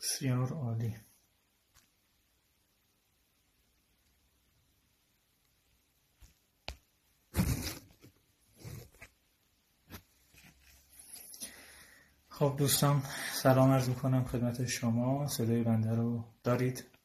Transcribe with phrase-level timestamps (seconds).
[0.00, 0.96] بسیار عالی.
[12.28, 13.02] خب دوستان
[13.32, 15.26] سلام عرض می‌کنم خدمت شما.
[15.26, 16.97] صدای بنده رو دارید؟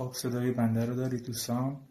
[0.00, 1.88] خب صدای بنده رو دارید دوستان؟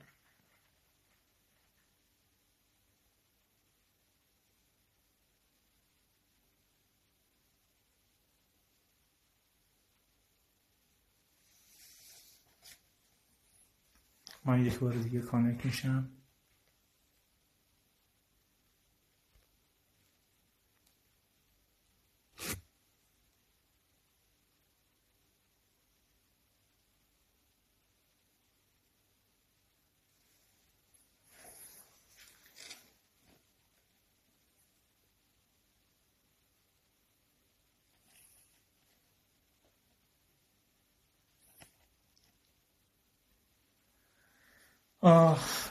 [14.46, 16.19] من یک بار دیگه کانکت میشم.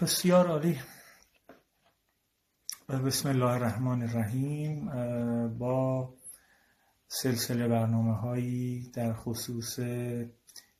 [0.03, 0.79] بسیار عالی.
[3.07, 4.89] بسم الله الرحمن الرحیم
[5.59, 6.15] با
[7.09, 9.79] سلسله برنامه هایی در خصوص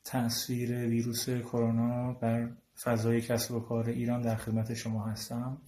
[0.03, 2.51] تاثیر ویروس کرونا بر
[2.83, 5.61] فضای کسب و کار ایران در خدمت شما هستم.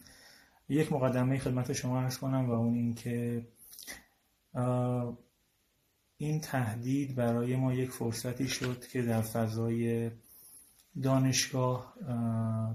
[0.70, 3.48] یک مقدمه خدمت شما هست کنم و اون این که
[6.18, 10.12] این تهدید برای ما یک فرصتی شد که در فضای
[11.04, 11.94] دانشگاه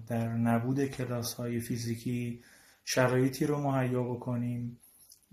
[0.06, 2.42] در نبود کلاس های فیزیکی
[2.84, 4.80] شرایطی رو مهیا بکنیم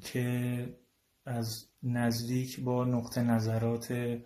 [0.02, 0.78] که
[1.26, 4.18] از نزدیک با نقطه نظرات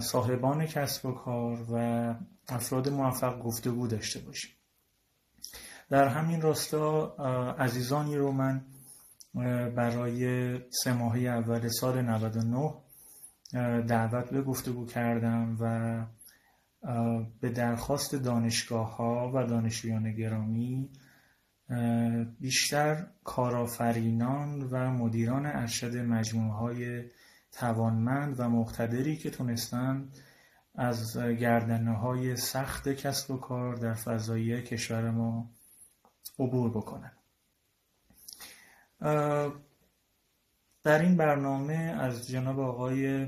[0.00, 2.14] صاحبان کسب و کار و
[2.48, 4.50] افراد موفق گفتگو داشته باشیم.
[5.90, 7.06] در همین راستا
[7.58, 8.64] عزیزانی رو من
[9.76, 12.74] برای سه ماهه اول سال 99
[13.86, 16.06] دعوت به گفتگو کردم و
[17.40, 20.90] به درخواست دانشگاه ها و دانشجویان گرامی
[22.40, 27.04] بیشتر کارآفرینان و مدیران ارشد مجموعه های
[27.52, 30.08] توانمند و مقتدری که تونستن
[30.74, 35.50] از گردنه های سخت کسب و کار در فضایی کشور ما
[36.38, 37.12] عبور بکنن.
[40.82, 43.26] در این برنامه از جناب آقای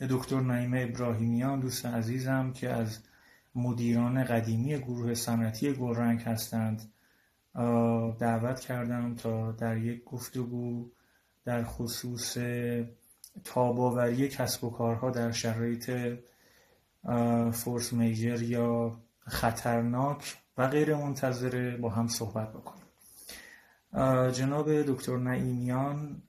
[0.00, 2.98] دکتر نعیم ابراهیمیان دوست عزیزم که از
[3.54, 6.92] مدیران قدیمی گروه صنعتی گلرنگ هستند
[8.18, 10.90] دعوت کردم تا در یک گفتگو
[11.44, 12.38] در خصوص
[13.44, 15.90] تاباوری کسب و کارها در شرایط
[17.52, 18.96] فورس میجر یا
[19.26, 22.84] خطرناک و غیر منتظره با هم صحبت بکنیم.
[24.30, 26.22] جناب دکتر نعیمیان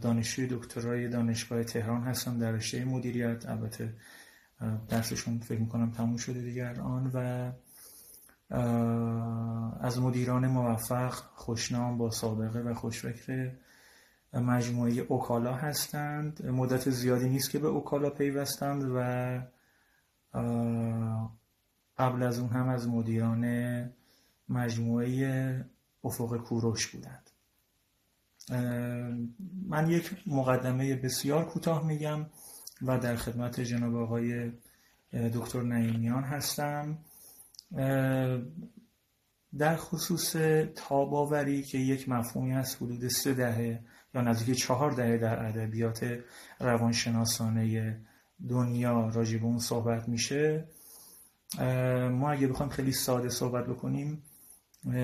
[0.00, 3.46] دانشجوی دکترای دانشگاه تهران هستم در رشته مدیریت.
[3.46, 3.94] البته
[4.88, 7.52] درسشون فکر می‌کنم تموم شده دیگر آن و
[9.80, 13.52] از مدیران موفق خوشنام با سابقه و خوشفکر
[14.32, 16.46] مجموعه اوکالا هستند.
[16.46, 18.98] مدت زیادی نیست که به اوکالا پیوستند و
[21.98, 23.44] قبل از اون هم از مدیران
[24.48, 25.64] مجموعه
[26.04, 27.27] افق کوروش بودند.
[29.68, 32.26] من یک مقدمه بسیار کوتاه میگم
[32.82, 34.52] و در خدمت جناب آقای
[35.34, 36.98] دکتر نعیمیان هستم.
[39.58, 40.36] در خصوص
[40.74, 43.80] تاباوری که یک مفهومی هست حدود سه دهه
[44.14, 46.18] یا نزدیک چهار دهه در ادبیات
[46.60, 47.96] روانشناسانه
[48.48, 50.64] دنیا راجع به اون صحبت میشه.
[52.10, 54.22] ما اگه بخوایم خیلی ساده صحبت بکنیم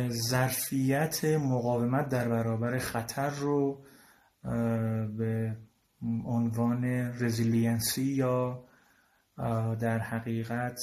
[0.09, 3.85] ظرفیت مقاومت در برابر خطر رو
[5.17, 5.56] به
[6.25, 6.85] عنوان
[7.20, 8.65] resiliency یا
[9.81, 10.79] در حقیقت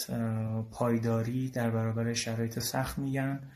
[0.71, 3.51] پایداری در برابر شرایط سخت میگن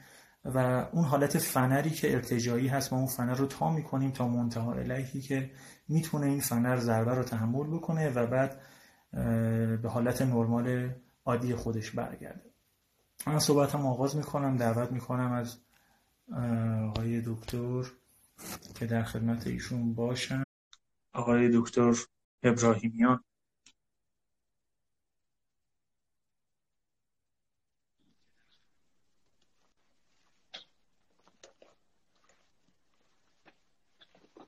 [0.46, 0.58] و
[0.94, 5.22] اون حالت فنری که ارتجاعی هست ما اون فنر رو تا می‌کنیم تا منتهی الیهی
[5.22, 5.52] که
[5.88, 8.62] می‌تونه این فنر ضربه رو تحمل بکنه و بعد
[9.81, 10.96] به حالت نرمال
[11.26, 12.55] عادی خودش برگرده.
[13.28, 15.60] من صحبت هم آغاز می‌کنم دعوت می‌کنم از
[16.90, 17.84] آقای دکتر
[18.76, 20.44] که در خدمت ایشون باشن.
[21.14, 21.96] آقای دکتر
[22.44, 23.24] ابراهیمیان.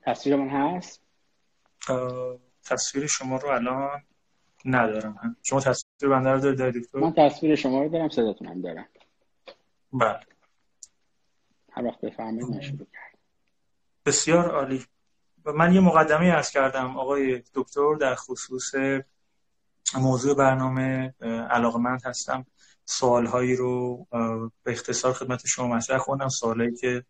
[0.02, 1.02] تصویر من هست
[2.62, 4.02] تصویر شما رو الان
[4.64, 5.36] ندارم.
[5.42, 8.88] شما تصویر بنده رو دارید دکتر من تصویر شما رو دارم صداتون هم دارم.
[9.92, 10.20] بله.
[11.72, 13.18] هر وقت بفهمید من شروع کرد
[14.06, 14.84] بسیار عالی.
[15.44, 16.98] من یه مقدمه ارز کردم.
[16.98, 18.74] آقای دکتر در خصوص
[19.98, 21.14] موضوع برنامه
[21.50, 22.46] علاقمند هستم.
[22.84, 24.06] سوالهایی رو
[24.62, 26.28] به اختصار خدمت شما مطرح کنم.
[26.28, 27.04] سوالهایی که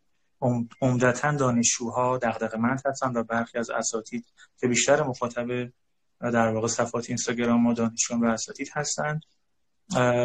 [0.81, 4.27] عمدتا دانشجوها دغدغه‌مند هستن و برخی از اساتید
[4.61, 5.73] که بیشتر مخاطب
[6.21, 9.23] در واقع صفحات اینستاگرام ما دانشجویان و اساتید هستند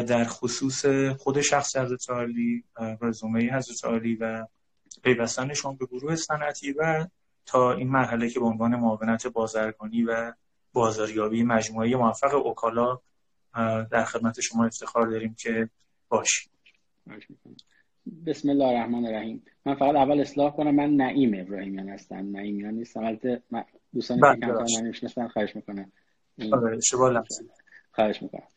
[0.08, 0.86] در خصوص
[1.18, 2.64] خود شخص حضرت عالی
[3.02, 4.48] رزومه حضرت عالی و
[5.04, 7.08] پیوستنشون به گروه صنعتی و
[7.46, 10.34] تا این مرحله که به عنوان معاونت بازرگانی و
[10.74, 13.00] بازاریابی مجموعه موفق اوکالا
[13.92, 15.70] در خدمت شما افتخار داریم که
[16.10, 16.52] باشیم
[18.26, 19.44] بسم الله الرحمن الرحیم.
[19.66, 22.38] من فقط اول اصلاح کنم من نعیم ابراهیمیان هستم.
[22.38, 23.42] نعیمیان نیستم البته
[23.94, 25.92] دوستانی که بله، کمتر من می‌شناسن خواهش می‌کنم.
[26.52, 26.80] آره،
[27.92, 28.48] خواهش می‌کنم.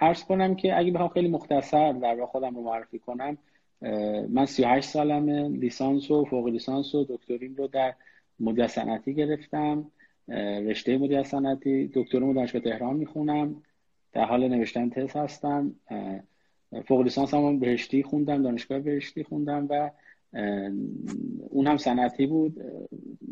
[0.00, 3.38] عرض کنم که اگه بخوام خیلی مختصر در واقع خودم رو معرفی کنم
[4.28, 7.94] من 38 سالمه لیسانس و فوق لیسانس و دکترین رو در
[8.40, 9.90] مدیریت صنعتی گرفتم.
[10.68, 13.62] رشته مدیریت صنعتی دکترم دانشگاه تهران می‌خونم.
[14.12, 15.74] در حال نوشتن تز هستم.
[16.80, 19.90] فوق لیسانس هم بهشتی خوندم دانشگاه بهشتی خوندم و
[21.50, 22.60] اون هم صنعتی بود.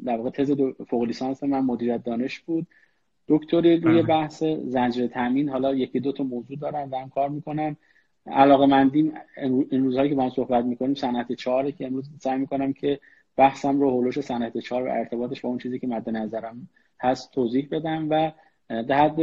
[0.05, 0.53] در واقع تز
[0.89, 2.67] فوق لیسانس من مدیریت دانش بود.
[3.29, 7.77] دکتری روی بحث زنجیره تامین حالا یکی دو تا موضوع دارم دارم کار می‌کنم.
[8.27, 9.13] علاقه مندیم
[9.71, 13.01] این روزهایی که با هم صحبت می‌کنیم صنعت چهاره که امروز سعی می‌کنم که
[13.37, 16.69] بحثم رو هولوش صنعت چهار و ارتباطش با اون چیزی که مد نظرم
[17.01, 18.33] هست توضیح بدم و
[18.69, 19.21] در حد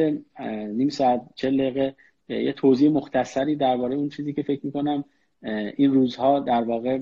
[0.48, 1.96] نیم ساعت چل دقیقه
[2.30, 5.04] یه توضیح مختصری درباره اون چیزی که فکر می‌کنم
[5.78, 7.00] این روزها در واقع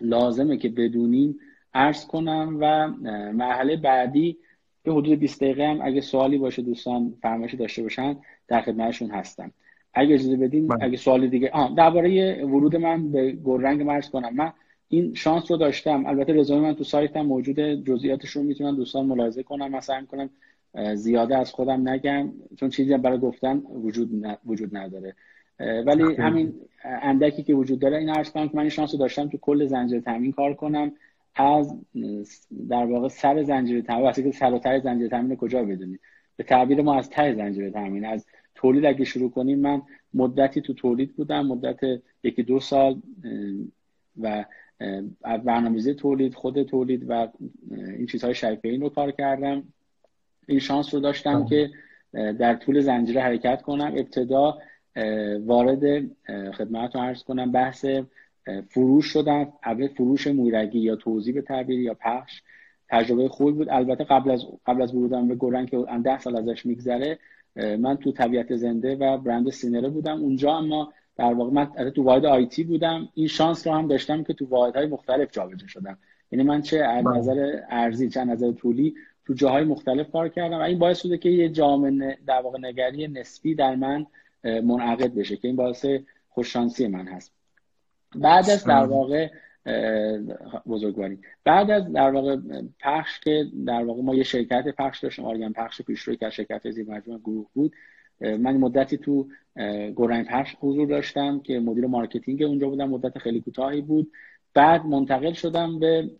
[0.00, 1.38] لازمه که بدونیم
[1.74, 2.88] عرض کنم و
[3.32, 4.38] مرحله بعدی
[4.82, 8.16] به حدود 20 دقیقه هم اگه سوالی باشه دوستان فرمایشی داشته باشن
[8.48, 9.52] در خدمتشون هستم.
[9.94, 10.84] اگه اجازه بدین بله.
[10.84, 14.34] اگه سوال دیگه آه درباره ورود من به گلرنگ مرز کنم.
[14.34, 14.52] من
[14.88, 16.06] این شانس رو داشتم.
[16.06, 20.30] البته رزومه من تو سایتم موجود جزئیاتش رو می‌تونن دوستان ملاحظه کنم مثلا کنم
[20.94, 25.14] زیاده از خودم نگم چون چیزی برای گفتن وجود, وجود نداره.
[25.86, 29.28] ولی همین اندکی که وجود داره این عرض کنم که من این شانس رو داشتم
[29.28, 30.92] تو کل زنجیره تامین کار کنم.
[31.34, 31.76] از
[32.68, 36.00] در واقع سر زنجیره تامین واسه که سر و ته زنجیره تامین کجا بدونید
[36.36, 39.82] به تعبیر ما از ته زنجیره تامین از تولید اگه شروع کنیم من
[40.14, 41.80] مدتی تو تولید بودم مدت
[42.22, 43.02] یکی دو سال
[44.20, 44.44] و
[45.22, 47.28] برنامه‌ریزی تولید خود تولید و
[47.70, 49.62] این چیزهای شبیه این رو کار کردم.
[50.50, 51.70] این شانس رو داشتم که
[52.12, 53.92] در طول زنجیره حرکت کنم.
[53.96, 54.58] ابتدا
[55.40, 55.82] وارد
[56.52, 57.86] خدمت رو عرض کنم بحث
[58.68, 59.52] فروش شدم.
[59.64, 62.42] اول فروش مویرگی یا توضیح به تعبیر یا پخش
[62.88, 63.68] تجربه خوبی بود.
[63.68, 67.18] البته قبل از قبل از ورودم به گرن که ده سال ازش میگذره
[67.56, 70.20] من تو طبیعت زنده و برند سینره بودم.
[70.20, 73.08] اونجا اما در واقع من تو واحد آیتی بودم.
[73.14, 75.98] این شانس رو هم داشتم که تو واحدهای مختلف جابجا شدم.
[76.32, 77.04] یعنی من چه از.
[77.06, 78.94] نظر عرضی چه نظر طولی
[79.30, 83.08] تو جاهای مختلف کار کردم و این باعث شده که یه جامع در واقع نگری
[83.08, 84.06] نسبی در من
[84.44, 85.86] منعقد بشه که این باعث
[86.28, 87.32] خوششانسی من هست.
[88.16, 89.28] بعد از در واقع
[90.66, 91.18] بزرگواری.
[91.44, 92.36] بعد از در واقع
[92.80, 96.90] پخش که در واقع ما یه شرکت پخش داشتیم آرگان پخش پیشروی که شرکت زیر
[96.90, 97.72] مجموعه گروه بود.
[98.20, 99.28] من مدتی تو
[99.96, 104.12] گلرنگ پخش حضور داشتم که مدیر marketing اونجا بودم مدت خیلی کوتاهی بود.
[104.54, 106.10] بعد منتقل شدم به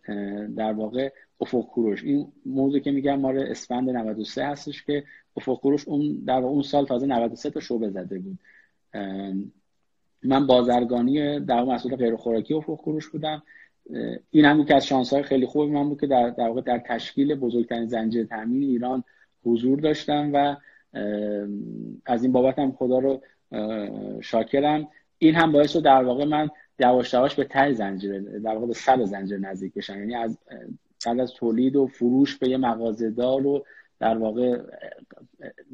[0.57, 1.09] در واقع
[1.41, 5.03] افق کوروش این موضوع که میگم مال اسفند 93 هستش که
[5.37, 8.39] افق کوروش اون در اون سال تازه 93 تا شعبه زده بود.
[10.23, 13.43] من بازرگانی در محصول غیر خوراکی افق کوروش بودم
[14.31, 16.79] این هم که از شانس های خیلی خوب من بود که در, در واقع در
[16.79, 19.03] تشکیل بزرگترین زنجیره تامین ایران
[19.45, 20.55] حضور داشتم و
[22.05, 23.21] از این بابت هم خدا رو
[24.21, 24.87] شاکرم.
[25.17, 26.49] این هم باعث شد در واقع من
[26.81, 30.37] یواش یواش به ته زنجیره در واقع به سر زنجیره نزدیک بشم یعنی از
[31.05, 33.65] بعد از تولید و فروش به یه مغازه‌دار و
[33.99, 34.61] در واقع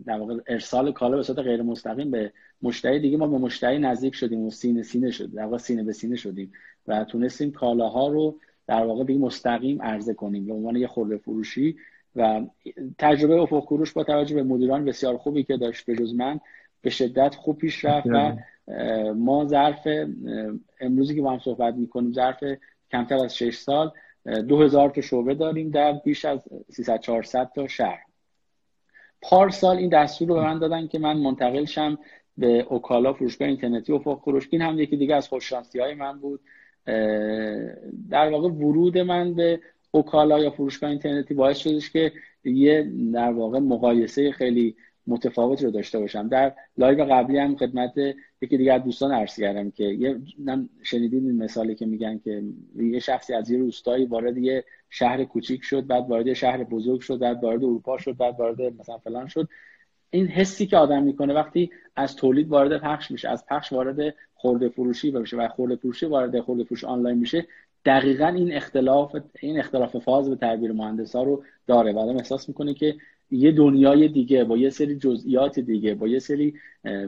[0.05, 4.15] در واقع ارسال کالا به صورت غیر مستقیم به مشتری دیگه ما به مشتری نزدیک
[4.15, 6.53] شدیم و سینه سینه شد در واقع سینه به سینه شدیم
[6.87, 11.77] و تونستیم کالاها رو در واقع دیگه مستقیم عرضه کنیم به عنوان یه خورده فروشی.
[12.17, 12.41] و
[12.97, 16.39] تجربه افق با توجه به مدیران بسیار خوبی که داشت به جز من
[16.81, 18.37] به شدت خوب پیش رفت و
[19.15, 19.87] ما ظرف
[20.79, 22.43] امروزی که با هم صحبت می‌کنیم ظرف
[22.91, 23.91] کمتر از 6 سال
[24.47, 27.99] 2000 تا شعبه داریم در بیش از 300 400 تا شهر.
[29.21, 31.97] پارسال این دستور رو به من دادن که من منتقل شم
[32.37, 36.39] به اوکالا فروشگاه اینترنتی افق کوروش این هم یکی دیگه از خوششانسی های من بود.
[38.09, 39.59] در واقع ورود من به
[39.91, 42.11] اوکالا یا فروشگاه اینترنتی باعث شدش که
[42.43, 44.75] یه در واقع مقایسه خیلی
[45.07, 46.27] متفاوت رو داشته باشم.
[46.27, 47.93] در live قبلی هم خدمت
[48.41, 50.21] یکی دیگر دوستان عرض کردم که یه
[50.83, 52.43] شنیدین این مثالی که میگن که
[52.75, 57.19] یه شخصی از یه روستایی وارد یه شهر کوچیک شد بعد وارد شهر بزرگ شد
[57.19, 59.47] بعد وارد اروپا شد بعد وارد مثلا فلان شد.
[60.09, 64.69] این حسی که آدم می‌کنه وقتی از تولید وارد پخش میشه از پخش وارد خرده
[64.69, 67.47] فروشی بشه و خرده فروشی وارد خرده فروش آنلاین میشه
[67.85, 72.73] دقیقا این اختلاف این اختلاف فاز به تعبیر مهندس ها رو داره بعد احساس می‌کنه
[72.73, 72.95] که
[73.31, 76.53] یه دنیای دیگه با یه سری جزئیات دیگه با یه سری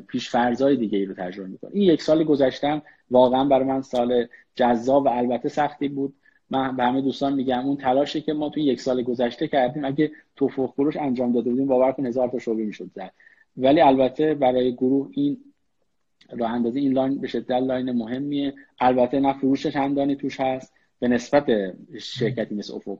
[0.07, 1.71] پیشفرزهای دیگه ای رو تجربه می‌کنه.
[1.73, 6.13] این یک سال گذشتم واقعا برای من سال جذاب و البته سختی بود.
[6.49, 10.11] من به همه دوستان میگم اون تلاشی که ما توی یک سال گذشته کردیم اگه
[10.35, 13.13] توفق فروش انجام داده بودیم باور کن هزار تا شعبه می‌شد زد.
[13.57, 15.37] ولی البته برای گروه این
[16.37, 18.53] راه اندازی این line به شدت line مهمیه.
[18.79, 21.45] البته نه فروش چندانی توش هست به نسبت
[21.99, 22.97] شرکتی مثل افق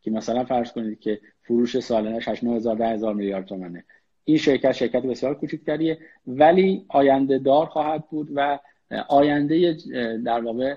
[0.00, 3.84] که مثلا فرض کنید که فروش سالانه 8 9000 هزار میلیارد تومنه.
[4.24, 8.58] این شرکت شرکت بسیار کوچکتریه ولی آینده دار خواهد بود و
[9.08, 9.76] آینده
[10.24, 10.74] در واقع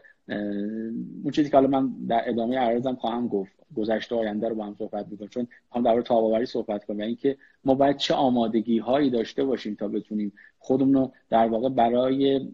[1.24, 3.51] اون چیزی که حالا من در ادامه عرضم خواهم گفت.
[3.75, 7.01] گذشته آینده رو با هم صحبت می‌کنم چون هم در تاب آوری صحبت کنم و
[7.01, 12.48] اینکه ما باید چه آمادگی هایی داشته باشیم تا بتونیم خودمون رو در واقع برای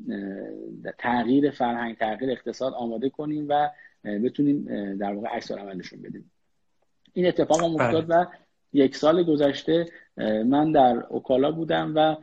[0.98, 3.70] تغییر فرهنگ تغییر اقتصاد آماده کنیم و
[4.04, 4.66] بتونیم
[4.98, 6.32] در واقع عکس عملشون بدیم.
[7.14, 8.22] این اتفاق هم افتاد بله.
[8.22, 8.26] و
[8.74, 9.86] یک سال گذشته
[10.46, 12.16] من در اوکالا بودم و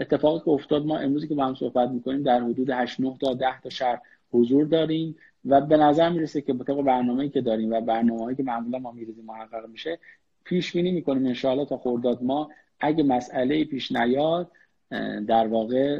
[0.00, 3.34] اتفاقی که افتاد ما امروزی که با هم صحبت می‌کنیم در حدود 8 9 تا
[3.34, 4.00] 10 تا شهر
[4.32, 8.78] حضور داریم و به نظر می‌رسه که طبق برنامه‌ای که داریم و برنامه‌ای که معمولا
[8.78, 9.98] ما میریزیم محقق میشه
[10.44, 14.50] پیش بینی می‌کنیم ان تا خرداد ما اگه مسئله پیش نیاد
[15.26, 15.98] در واقع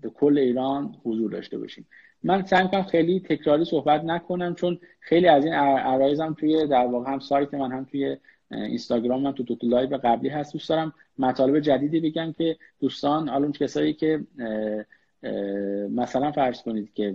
[0.00, 1.86] به کل ایران حضور داشته باشیم
[2.26, 7.12] من سعی می‌کنم خیلی تکراری صحبت نکنم چون خیلی از این عرایضم توی در واقع
[7.12, 8.16] هم سایت من هم توی
[8.50, 10.52] اینستاگرام من تو تو, تو live قبلی هست.
[10.52, 14.20] دوست دارم مطالب جدیدی بگم که دوستان حالا کسایی که
[15.90, 17.14] مثلا فرض کنید که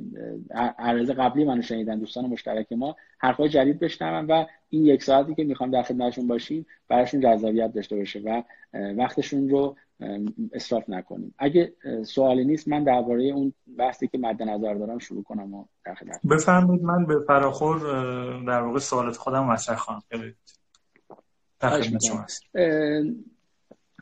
[0.77, 5.43] عرض قبلی منو شنیدن دوستان مشترک ما حرفای جدید بشنون و این یک ساعتی که
[5.43, 8.43] می‌خوام در خدمتشون باشیم براشون جذابیت داشته باشه و
[8.73, 9.75] وقتشون رو
[10.53, 11.33] اصراف نکنیم.
[11.37, 11.73] اگه
[12.05, 16.19] سوالی نیست من درباره اون بحثی که مد نظر دارم شروع کنم و در خدمت.
[16.29, 17.79] بفرمایید من به فراخور
[18.47, 20.01] در واقع سوالات خودم مطرح خواهم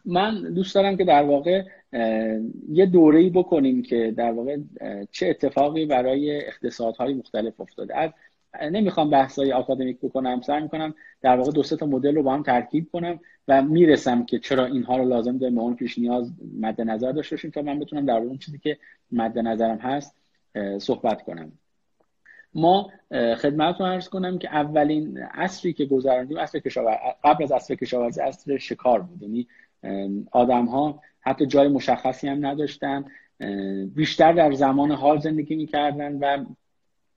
[0.05, 1.63] من دوست دارم که در واقع
[2.69, 4.57] یه دوره‌ای بکنیم که در واقع
[5.11, 7.97] چه اتفاقی برای اقتصادهای مختلف افتاده.
[7.97, 8.11] از
[8.71, 12.89] نمی‌خوام بحثای آکادمیک بکنم سعی می‌کنم در واقع دو تا مدل رو با هم ترکیب
[12.93, 17.11] کنم و می‌رسم که چرا اینها رو لازم داریم به اون پیش نیاز مد نظر
[17.11, 18.77] داشته باشیم تا من بتونم در اون چیزی که
[19.11, 20.15] مد نظرم هست
[20.77, 21.51] صحبت کنم.
[22.53, 28.21] ما خدمتتون عرض کنم که اولین عصری که گذراندیم عصر کشاورزی قبل از عصر کشاورزی
[28.21, 29.21] عصر شکار بود.
[29.23, 29.47] یعنی
[30.31, 33.05] آدم ها حتی جای مشخصی هم نداشتن.
[33.95, 36.45] بیشتر در زمان حال زندگی می‌کردن و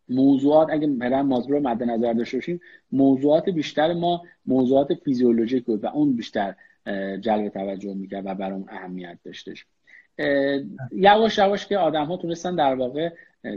[0.09, 2.61] موضوعات اگه مثلا مازلو رو مد نظر داشته باشیم
[2.93, 6.55] موضوعات بیشتر ما موضوعات فیزیولوژیک بود و اون بیشتر
[7.21, 9.67] جلب توجه می‌کرد و برای اون اهمیت داشتش
[10.93, 13.11] یواش یواش که آدم ها تونستن در واقع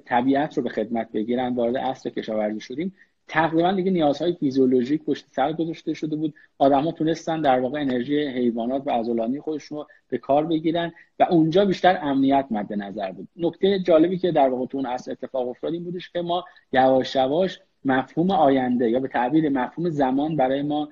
[0.06, 2.94] طبیعت رو به خدمت بگیرن وارد عصر کشاورزی شدیم.
[3.28, 6.34] تقریبا دیگه نیازهای فیزیولوژیک پشت سر گذاشته شده بود.
[6.60, 11.66] ها تونستن در واقع انرژی حیوانات و عضلانی خودشون رو به کار بگیرن و اونجا
[11.66, 13.28] بیشتر امنیت مد نظر بود.
[13.38, 17.16] نکته جالبی که در واقع تو اون اصل اتفاق افتاد این بودش که ما یواش
[17.16, 20.90] یواش مفهوم آینده یا به تعبیر مفهوم زمان برای ما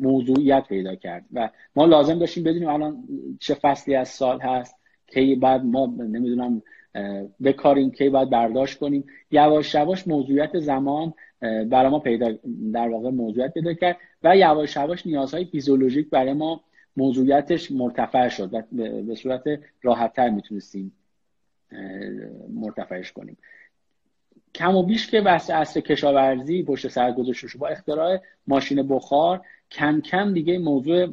[0.00, 3.04] موضوعیت پیدا کرد و ما لازم داشتیم بدونیم الان
[3.40, 4.76] چه فصلی از سال هست
[5.06, 6.62] که بعد ما نمی‌دونم
[7.44, 9.04] بکاریم که باید برداشت کنیم.
[9.30, 12.34] یواش یواش موضوعیت زمان برای ما پیدا
[12.72, 16.60] در واقع موضوعیت پیدا کرد و یواش یواش نیازهای فیزیولوژیک برای ما
[16.96, 18.62] موضوعیتش مرتفع شد و
[19.02, 19.42] به صورت
[19.82, 20.92] راحتتر می‌تونستیم
[22.54, 23.38] مرتفعش کنیم.
[24.54, 27.14] کم و بیش که بحث اصل کشاورزی پشت سر
[27.58, 31.06] با اختراع ماشین بخار کم کم دیگه موضوع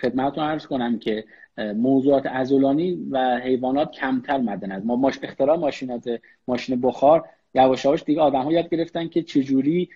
[0.00, 1.24] خدمتتون عرض کنم که
[1.58, 4.84] موضوعات ازولانی و حیوانات کمتر مد نظر.
[4.84, 7.24] ما ماش اختراع ماشینات ماشین بخار
[7.54, 9.88] یواش یواش دیگه آدم ها یاد گرفتن که چجوری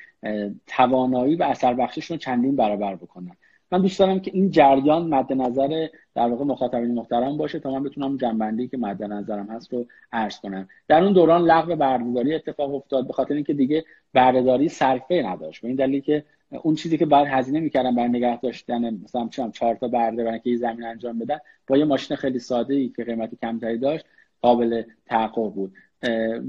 [0.66, 3.36] توانایی و اثر بخششون چندین برابر بکنن.
[3.72, 7.82] من دوست دارم که این جریان مد نظر در واقع مخاطبین محترم باشه تا من
[7.82, 10.68] بتونم جنبندی که مد نظرم هست رو عرض کنم.
[10.88, 15.62] در اون دوران لغو بردهداری اتفاق افتاد به خاطر اینکه دیگه بردهداری صرفه نداشت.
[15.62, 16.24] به این دلیل که
[16.62, 20.40] اون چیزی که بعد هزینه می‌کردن برای نگه داشتن مثلا چم چهار تا برده برای
[20.40, 24.04] که زمین انجام بدن با یه ماشین خیلی ساده ای که قیمت کمتری داشت
[24.42, 25.72] قابل تحقق بود.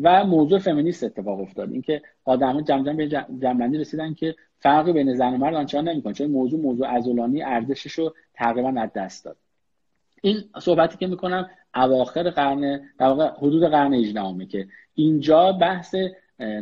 [0.03, 1.71] و موضوع فمینیست اتفاق افتاد.
[1.71, 3.07] اینکه آدما جمع جمع به
[3.41, 6.13] جنبندی رسیدن که فرقی بین زن و مرد آنچنان نمی‌کنه.
[6.13, 9.37] چون موضوع موضوع ازولانی ارزشش رو تقریبا از دست داد.
[10.21, 15.95] این صحبتی که می‌کنم اواخر قرن در واقع حدود قرن 18 که اینجا بحث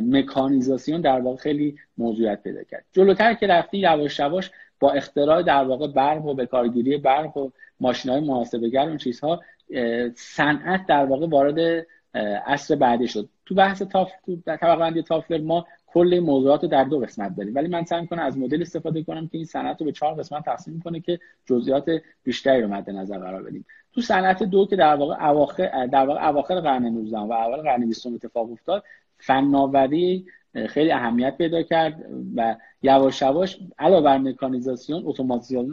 [0.00, 2.84] مکانیزاسیون در واقع خیلی موضوعیت پیدا کرد.
[2.92, 7.50] جلوتر که رفتی یواش یواش با اختراع در واقع برق و به کارگیری برق و
[7.80, 9.40] ماشین های محاسبه اون چیزها
[10.14, 11.86] صنعت در واقع وارد
[12.46, 13.28] عصر بعدی شد.
[13.46, 17.54] تو بحث تاف تو طبقه تافلر ما کل موضوعات رو در دو قسمت داریم.
[17.54, 20.44] ولی من سعی می‌کنم از مدل استفاده کنم که این صنعت رو به چهار قسمت
[20.44, 21.84] تقسیم کنه که جزئیات
[22.24, 23.66] بیشتری رو مد نظر قرار بدیم.
[23.92, 27.86] تو صنعت دو که در واقع اواخر در واقع اواخر قرن 19 و اول قرن
[27.86, 28.84] 20 اتفاق افتاد
[29.20, 30.26] فناوری
[30.68, 32.04] خیلی اهمیت پیدا کرد
[32.36, 35.02] و یواش یواش علاوه بر مکانیزاسیون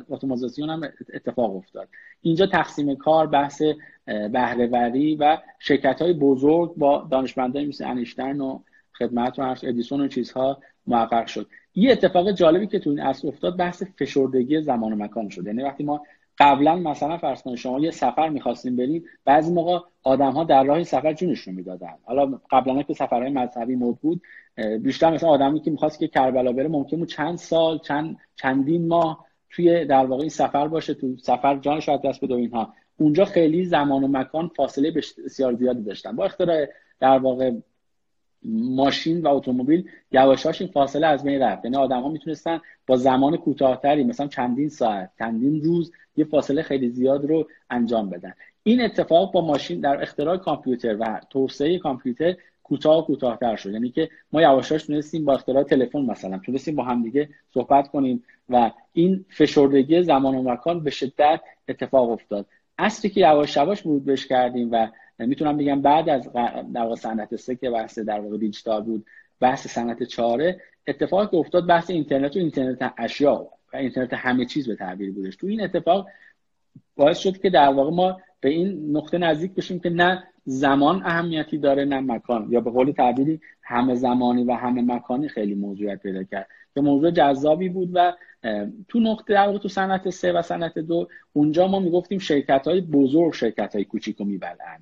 [0.09, 0.81] اتوماسیون هم
[1.13, 1.87] اتفاق افتاد.
[2.21, 3.61] اینجا تقسیم کار بحث
[4.05, 8.59] بهرهوری و شرکت های بزرگ با دانشمندانی مثل انیشتین و
[8.97, 11.47] خدمت و ادیسون و چیزها محقق شد.
[11.75, 15.45] یه اتفاق جالبی که تو این اصل افتاد بحث فشردگی زمان و مکان شد.
[15.45, 16.01] یعنی وقتی ما
[16.39, 20.83] قبلا مثلا فرض کنید شما یه سفر می‌خواستیم بریم بعضی موقع آدم ها در راه
[20.83, 21.93] سفر جونشون می‌دادن.
[22.03, 24.21] حالا قبلا که سفرهای مذهبی مد بود
[24.81, 29.25] بیشتر مثلا آدمی که می‌خواست که کربلا بره ممکن بود چند سال چند چندین ماه
[29.49, 32.73] توی در واقع این سفر باشه تو سفر جانش از دست بده اینها.
[32.97, 34.91] اونجا خیلی زمان و مکان فاصله
[35.25, 36.15] بسیار زیادی داشتن.
[36.15, 36.65] با اختراع
[36.99, 37.51] در واقع
[38.43, 41.65] ماشین و اتومبیل یواشاش این فاصله از بین رفت.
[41.65, 46.89] یعنی آدم ها می‌تونستن با زمان کوتاهتری مثلا چندین ساعت چندین روز یه فاصله خیلی
[46.89, 48.33] زیاد رو انجام بدن.
[48.63, 53.73] این اتفاق با ماشین در اختراع کامپیوتر و توسعه کامپیوتر کوتاه و کوتاهتر شد.
[53.73, 58.71] یعنی که ما یواشاش تونستیم با اختراع تلفن مثلا تونستیم با همدیگه صحبت کنیم و
[58.93, 62.45] این فشردگی زمان و مکان به شدت اتفاق افتاد.
[62.77, 64.87] اصلی که یواش یواش بهش کردیم و
[65.19, 66.31] می‌تونم بگم بعد از
[66.73, 69.05] در واقع صنعت سه که بحث در واقع دیجیتال بود
[69.39, 74.67] بحث صنعت چهاره اتفاقی که افتاد بحث اینترنت و اینترنت اشیا و اینترنت همه چیز
[74.67, 75.35] به تعبیر بودش.
[75.35, 76.07] تو این اتفاق
[76.95, 81.57] باعث شد که در واقع ما به این نقطه نزدیک بشیم که نه زمان اهمیتی
[81.57, 82.47] داره نه مکان.
[82.49, 86.47] یا به قول تعبیری همه زمانی و همه مکانی خیلی موضوعیت پیدا کرد.
[86.75, 88.13] که موضوع جذابی بود و
[88.87, 93.33] تو نقطه در تو صنعت سه و صنعت دو اونجا ما می‌گفتیم شرکت های بزرگ
[93.33, 94.79] شرکت های کوچیک رو میبلن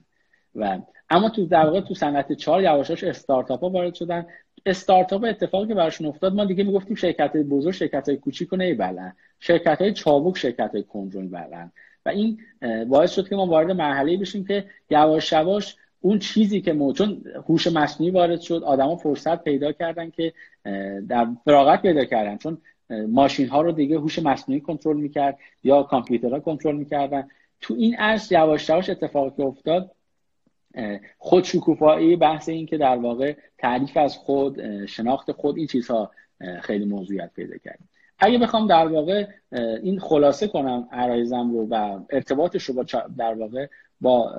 [0.55, 4.25] و اما تو در واقع تو صنعت چهار یواشاش استارتاپ ها وارد شدن.
[4.65, 9.13] استارتاپ اتفاقی که براشون افتاد ما دیگه می‌گفتیم شرکت بزرگ شرکت های کوچیک رو نمیبلن.
[9.39, 11.71] شرکت های چابک شرکت های کنجون بلن.
[12.05, 12.39] و این
[12.87, 17.23] باعث شد که ما وارد مرحله بشیم که یواش یواش اون چیزی که ما چون
[17.47, 20.33] هوش مصنوعی وارد شد آدما فرصت پیدا کردن که
[21.07, 22.37] در فراغت پیدا کردن.
[22.37, 22.57] چون
[23.09, 27.27] ماشین ها رو دیگه هوش مصنوعی کنترل می‌کرد یا کامپیوترها کنترل می‌کردن.
[27.61, 29.94] تو این عصر یواش یواش اتفاقی افتاد
[31.17, 36.11] خود شکوفایی بحث این که در واقع تعریف از خود شناخت خود این چیزها
[36.61, 37.79] خیلی موضوعیت پیدا کرد
[38.19, 39.27] اگه بخوام در واقع
[39.83, 42.83] این خلاصه کنم عرایزم رو و ارتباطش رو با
[43.17, 43.67] در واقع
[44.01, 44.35] با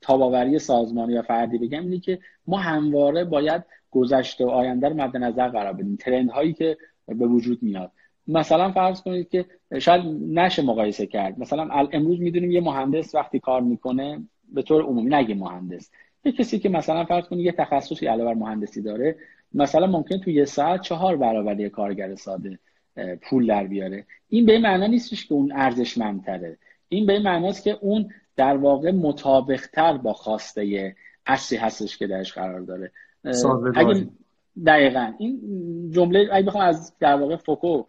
[0.00, 5.16] تاباوری سازمانی و فردی بگم اینه که ما همواره باید گذشته و آینده رو مد
[5.16, 5.96] نظر قرار بدیم.
[5.96, 7.92] ترند هایی که به وجود میاد.
[8.26, 9.44] مثلا فرض کنید که
[9.78, 11.38] شاید نشه مقایسه کرد.
[11.38, 15.90] مثلا امروز می‌دونیم یه مهندس وقتی کار می‌کنه به طور عمومی نگه مهندس.
[16.24, 19.16] یه کسی که مثلا فرض کنید یه تخصصی علاوه بر مهندسی داره
[19.54, 22.58] مثلا ممکن تو یه ساعت چهار برابر یه کارگر ساده
[23.22, 24.06] پول در بیاره.
[24.28, 26.58] این به این معنا نیستش که اون ارزشمندتره.
[26.88, 30.94] این به این معناست که اون در واقع مطابقتر با خواسته
[31.26, 32.92] اصلی هستش که درش قرار داره.
[33.74, 34.06] اگه
[34.66, 35.12] دقیقا.
[35.18, 35.40] این
[35.90, 37.82] جمله اگه بخوام از در واقع فوکو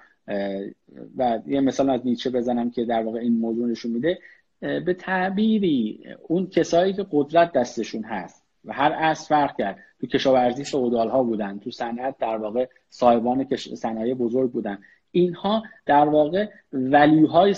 [1.17, 4.19] و یه مثال از نیچه بزنم که در واقع این موضوع نشون میده.
[4.59, 9.77] به تعبیری اون کسایی که قدرت دستشون هست و هر از فرق کرد.
[9.99, 14.79] تو کشاورزی فئودال ها بودن تو صنعت در واقع صاحبان صنایع بزرگ بودن.
[15.11, 17.55] اینها در واقع ولیوهای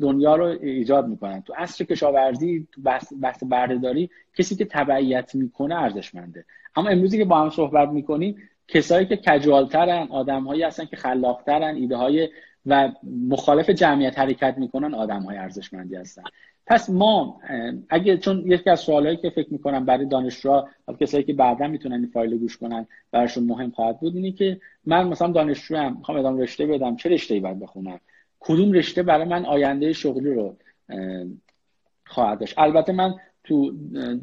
[0.00, 1.42] دنیا رو ایجاد می‌کنن.
[1.42, 6.44] تو عصر کشاورزی تو بحث, بحث بردهداری کسی که تبعیت می‌کنه ارزشمنده.
[6.76, 8.36] اما امروزی که با هم صحبت می‌کنیم
[8.68, 12.28] کسایی که کجوالترن آدمهایی هستن که خلاقترن ایده های
[12.66, 12.92] و
[13.28, 16.22] مخالف جمعیت حرکت می‌کنن آدم های ارزشمندی هستن.
[16.66, 17.40] پس ما
[17.88, 21.94] اگه چون یکی از سوالایی که فکر می‌کنم برای دانشجوها و کسایی که بعدا می‌تونن
[21.94, 26.18] این فایل گوش کنن براشون مهم خواهد بود اینه که من مثلا دانشجو ام می‌خوام
[26.18, 28.00] ادامه رشته بدم چه رشته ای باید بخونم؟
[28.40, 30.56] کدوم رشته برای من آینده شغلی رو
[32.06, 33.70] خواهد داشت؟ البته من تو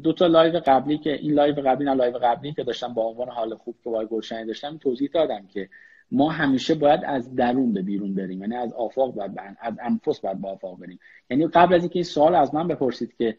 [0.02, 3.28] دو تا live قبلی که این live قبلی نه live قبلی که داشتم با عنوان
[3.28, 5.68] حال خوب که با گلشنی داشتم توضیح دادم که
[6.14, 10.40] ما همیشه باید از درون به بیرون بریم یعنی از آفاق باید از انفس باید
[10.40, 10.98] با آفاق بریم.
[11.30, 13.36] یعنی قبل از اینکه این سوال از من بپرسید که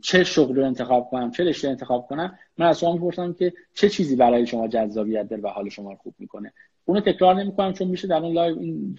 [0.00, 3.88] چه شغل رو انتخاب کنم چه رشته انتخاب کنم من از شما می‌پرسم که چه
[3.88, 6.52] چیزی برای شما جذابیت داره و حال شما رو خوب می‌کنه.
[6.84, 8.96] اونو تکرار نمی‌کنم چون میشه در اون لایو این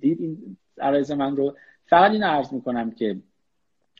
[0.00, 1.56] دید این عرض من رو.
[1.86, 3.16] فقط این عرض می‌کنم که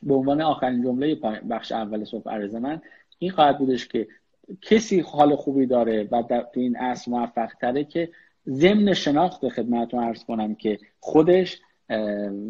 [0.03, 1.15] به عنوان آخرین جمله
[1.49, 2.81] بخش اول صحبت عرض من
[3.19, 4.07] این خواهد بودش که
[4.61, 8.09] کسی حال خوبی داره و در این اصل موفق تره که
[8.47, 11.61] ضمن شناخت خدمتتون عرض کنم که خودش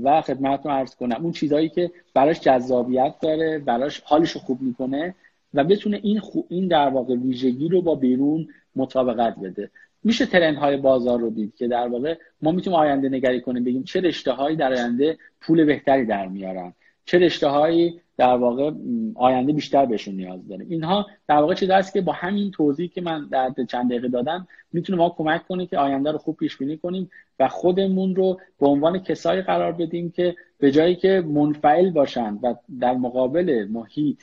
[0.04, 5.16] و خدمتتون عرض کنم اون چیزهایی که براش جذابیت داره براش حالش خوب می‌کنه
[5.54, 6.42] و بتونه این خو...
[6.50, 9.70] این در واقع ویژگی رو با بیرون مطابقت بده.
[10.04, 13.84] میشه ترند های بازار رو دید که در واقع ما می‌تونیم آینده نگری کنیم بگیم
[13.84, 16.74] چه رشته هایی در آینده پول بهتری در میارن
[17.06, 18.72] چه رشته هایی در واقع
[19.16, 23.02] آینده بیشتر بهشون نیاز داریم اینها در واقع چیزی است که با همین توضیح که
[23.02, 26.78] من در چند دقیقه دادم می‌تونه ما کمک کنه که آینده رو خوب پیش بینی
[26.78, 32.40] کنیم و خودمون رو به عنوان کسایی قرار بدیم که به جایی که منفعل باشن
[32.44, 34.22] و در مقابل محیط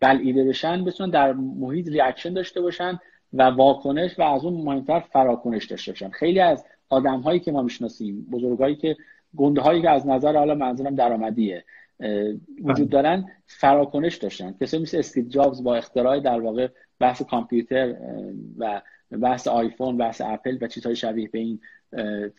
[0.00, 2.98] بلعیده بشن بتونن در محیط reaction داشته باشن
[3.32, 6.10] و واکنش و از اون مهمتر فراکنش داشته باشن.
[6.10, 8.96] خیلی از آدم هایی که ما می‌شناسیم بزرگایی که
[9.36, 11.64] گنده هایی که از نظر حالا منظورم درآمدیه
[12.62, 14.54] وجود دارن فراکنش داشتن.
[14.60, 17.96] کسی مثل استیو جابز با اختراع در واقع بحث کامپیوتر
[18.58, 18.82] و
[19.22, 21.60] بحث آیفون بحث اپل و چیزهای شبیه به این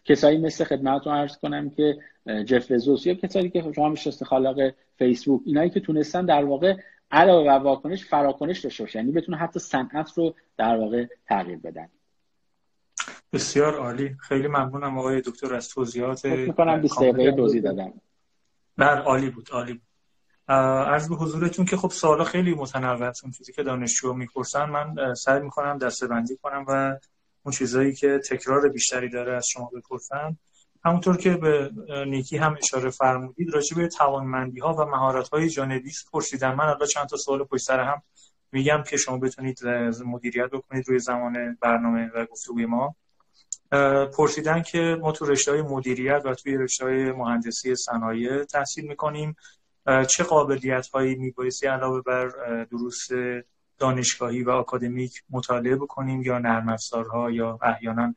[0.06, 1.98] کسایی مثل خدمتتون عرض کنم که
[2.46, 6.78] جف بزوس یا کسایی که شما می‌شناسید خالق فیسبوک اینایی که تونستن در واقع
[7.12, 11.88] علاوه بر واکنش فراکنش داشته باشه یعنی بتونه حتی صنعت رو در واقع تغییر بدن.
[13.34, 14.16] بسیار عالی.
[14.20, 17.94] خیلی ممنونم آقای دکتر از توضیحات فکر می‌کنم 20 دقیقه توضیح دادم.
[18.78, 19.88] بر عالی بود عالی بود.
[20.48, 25.42] عرض به حضورتون که خب سوالا خیلی متنوع اون چیزی که دانشجو می‌پرسن من سعی
[25.42, 26.98] می‌کنم دسته بندی کنم و
[27.44, 30.38] اون چیزایی که تکرار بیشتری داره از شما بپرسم
[30.86, 31.72] همونطور که به
[32.08, 36.56] نیکی هم اشاره فرمودید راجع به توانمندی ها و مهارت های جانبی پرسیدن.
[36.56, 38.02] من الان چند تا سوال پشت سر هم
[38.52, 39.66] میگم که شما بتونید
[40.06, 42.96] مدیریت بکنید روی زمان برنامه و گفتگوی ما.
[44.18, 49.36] پرسیدن که ما تو رشته های مدیریت و توی رشته های مهندسی صنایع تحصیل می‌کنیم.
[50.10, 52.28] چه قابلیت هایی میبایستی علاوه بر
[52.72, 53.08] دروس
[53.78, 58.16] دانشگاهی و آکادمیک مطالعه بکنیم یا نرم افزارها یا احیانا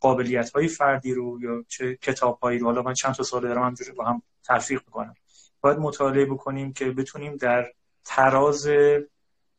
[0.00, 3.62] قابلیت های فردی رو یا چه کتاب هایی رو؟ حالا من چند تا سال دارم
[3.62, 5.14] همجوری با هم تلفیق می‌کنم.
[5.60, 7.72] باید مطالعه بکنیم که بتونیم در
[8.04, 8.68] تراز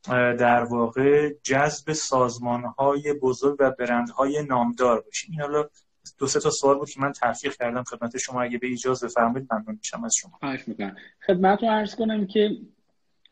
[0.08, 5.30] در واقع جذب سازمان های بزرگ و برندهای نامدار باشیم.
[5.32, 5.68] این حالا
[6.18, 7.82] دو سه تا سوال بود که من تحقیق کردم.
[7.82, 10.32] خدمت شما اگه به ایجاز بفرمایید ممنون میشم از شما.
[10.40, 10.96] خواهش می‌کنم.
[11.26, 12.50] خدمتتون عرض کنم که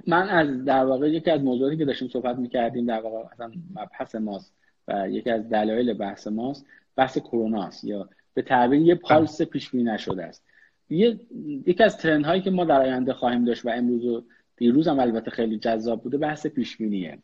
[0.07, 4.14] من از در واقع یکی از موضوعاتی که داشتیم صحبت می‌کردیم در واقع اصلا مبحث
[4.14, 4.52] ماست
[4.88, 9.70] و یکی از دلایل بحث ماست بحث کرونا است یا به تعبیر یه پالس پیش
[9.70, 10.44] بینی نشده است.
[10.90, 11.20] یه
[11.66, 14.24] یکی از ترند هایی که ما در آینده خواهیم داشت و امروز
[14.58, 17.18] دیروز هم البته خیلی جذاب بوده بحث پیش بینیه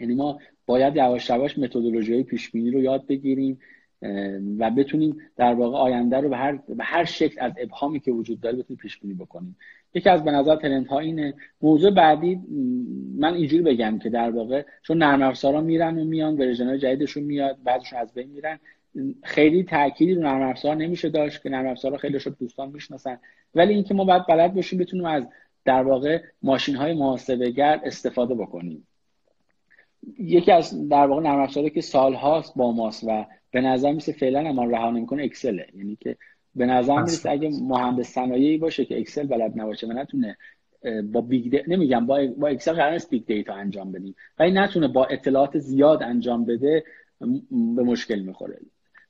[0.00, 3.58] یعنی ما باید یواش یواش متدولوژی پیش بینی رو یاد بگیریم
[4.58, 8.40] و بتونیم در واقع آینده رو به هر به هر شکل از ابهامی که وجود
[8.40, 9.56] داره بتونیم پیش بینی بکنیم.
[9.94, 12.40] یکی از به نظر ها اینه موضوع بعدی
[13.16, 17.22] من اینجوری بگم که در واقع چون نرم افزارا میرن و میان version های جدیدشون
[17.22, 18.58] میاد بعدشون از بین میرن
[19.22, 23.18] خیلی تاکیدی رو نرم افزار نمیشه داشت که نرم افزارا خیلی شد دوستان می‌شناسن.
[23.54, 25.28] ولی اینکه ما باید بلد باشیم بتونیم از
[25.64, 28.86] در واقع ماشین های محاسبه گر استفاده بکنیم.
[30.18, 34.12] یکی از در واقع نرم افزاری که سال هاست با ماست و به نظر می‌رسه
[34.12, 36.16] فعلا ما رها نمی‌کنه اکسله یعنی که
[36.54, 40.36] به نظر می‌رسه اگه مهندس صنایعی باشه که اکسل بلد نباشه و نتونه
[41.12, 44.14] با big نمیگم با با اکسل قرار است big data انجام بدیم.
[44.38, 46.84] ولی نتونه با اطلاعات زیاد انجام بده
[47.50, 48.58] به مشکل می‌خوره.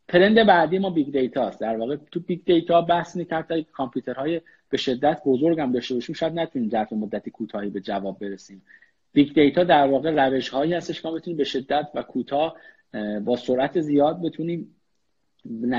[0.08, 1.60] trend بعدی ما big data است.
[1.60, 4.40] در واقع تو big data بحث که کامپیوترهای
[4.72, 6.14] به شدت بزرگ هم داشته باشیم.
[6.14, 8.62] شاید نتونیم ظرف مدتی کوتاهی به جواب برسیم.
[9.12, 12.56] big data در واقع روش هایی هستش که ما بتونیم به شدت و کوتاه
[13.24, 14.76] با سرعت زیاد بتونیم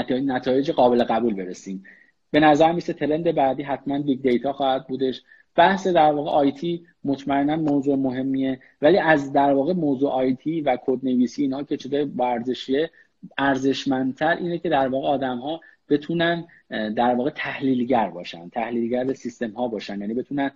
[0.10, 1.84] نتایج قابل قبول برسیم.
[2.32, 5.22] به نظر میرسه trend بعدی حتما big data خواهد بودش.
[5.56, 8.60] بحث در واقع IT مطمئنا موضوع مهمیه.
[8.82, 12.90] ولی از در واقع موضوع IT و کد نویسی اینها که چه ارزشیه
[13.38, 15.62] ارزشمندتر اینه که در واقع آدم ها
[15.98, 20.52] بتونن در واقع تحلیلگر باشن تحلیلگر سیستم ها باشن یعنی بتونن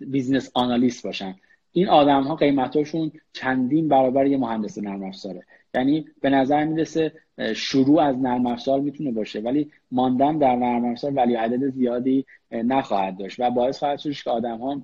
[0.00, 1.34] business analyst باشن.
[1.72, 5.42] این آدم ها قیمتاشون چندین برابر یه مهندس نرم افزاره.
[5.74, 7.12] یعنی به نظر می‌رسه
[7.54, 13.18] شروع از نرم افزار می‌تونه باشه ولی ماندن در نرم افزار value added زیادی نخواهد
[13.18, 14.82] داشت و باعث خواهد شد که آدم ها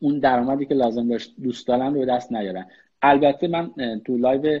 [0.00, 2.66] اون درآمدی که لازم داشت دوست دارن رو به دست نیارن.
[3.02, 3.70] البته من
[4.04, 4.60] تو live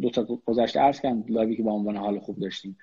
[0.00, 2.76] دو تا گذشته عرض کردم live ی که با عنوان حال خوب داشتیم.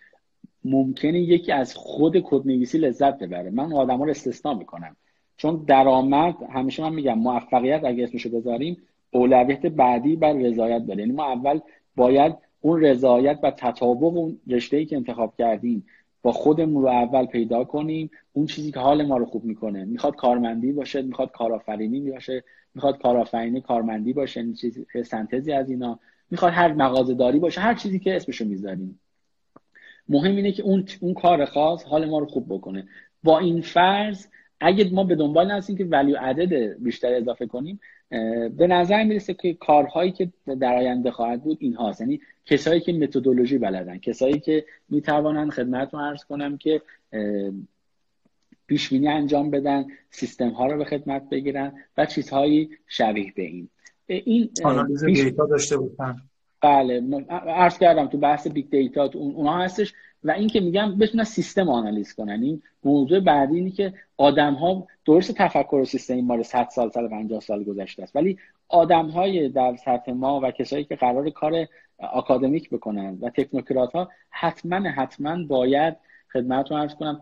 [0.65, 3.49] ممکنه یکی از خود کد نویسی لذت ببره.
[3.49, 4.95] من آدم ها رو استثنا می‌کنم.
[5.37, 8.77] چون درآمد همیشه من میگم موفقیت اگه اسمشو بذاریم
[9.11, 10.99] اولویت بعدی بر رضایت داره.
[10.99, 11.59] یعنی ما اول
[11.95, 15.85] باید اون رضایت و تطابق اون رشته ای که انتخاب کردیم
[16.21, 18.11] با خودمون رو اول پیدا کنیم.
[18.33, 19.85] اون چیزی که حال ما رو خوب می‌کنه.
[19.85, 22.43] می‌خواد کارمندی باشه می‌خواد کارآفرینی باشه
[22.75, 25.99] می‌خواد کارآفرینی کارمندی باشه این چیزی سنتزی از اینا.
[26.31, 28.99] می‌خواد هر مغازه داری باشه هر چیزی که اسمشو می‌ذاریم.
[30.11, 32.87] مهم اینه که اون اون کار خاص حال ما رو خوب بکنه.
[33.23, 34.27] با این فرض
[34.59, 37.79] اگه ما به دنبال هستیم که value added بیشتر اضافه کنیم
[38.57, 42.93] به نظر می‌رسه که کارهایی که در آینده خواهد بود این هاست یعنی کسایی که
[42.93, 46.81] متدولوژی بلدن کسایی که می‌توانن خدمتتون عرض کنم که
[48.67, 53.69] پیش انجام بدن سیستم ها رو به خدمت بگیرن و چیزهایی شبیه به این.
[54.07, 56.15] این آنالیز data داشته بودن
[56.61, 59.93] بله عرض کردم تو بحث big data تو اونها هستش
[60.23, 62.43] و این که میگم بتونن سیستم آنالیز کنن.
[62.43, 67.39] این موضوع بعدی اینه که آدم ها درست تفکر و سیستم ما 100 سال 150
[67.39, 68.15] سال گذشته است.
[68.15, 73.91] ولی آدم های در سطح ما و کسایی که قرار کار آکادمیک بکنن و تکنوکرات
[73.91, 75.97] ها حتما حتما باید
[76.33, 77.21] خدمتتون عرض کنم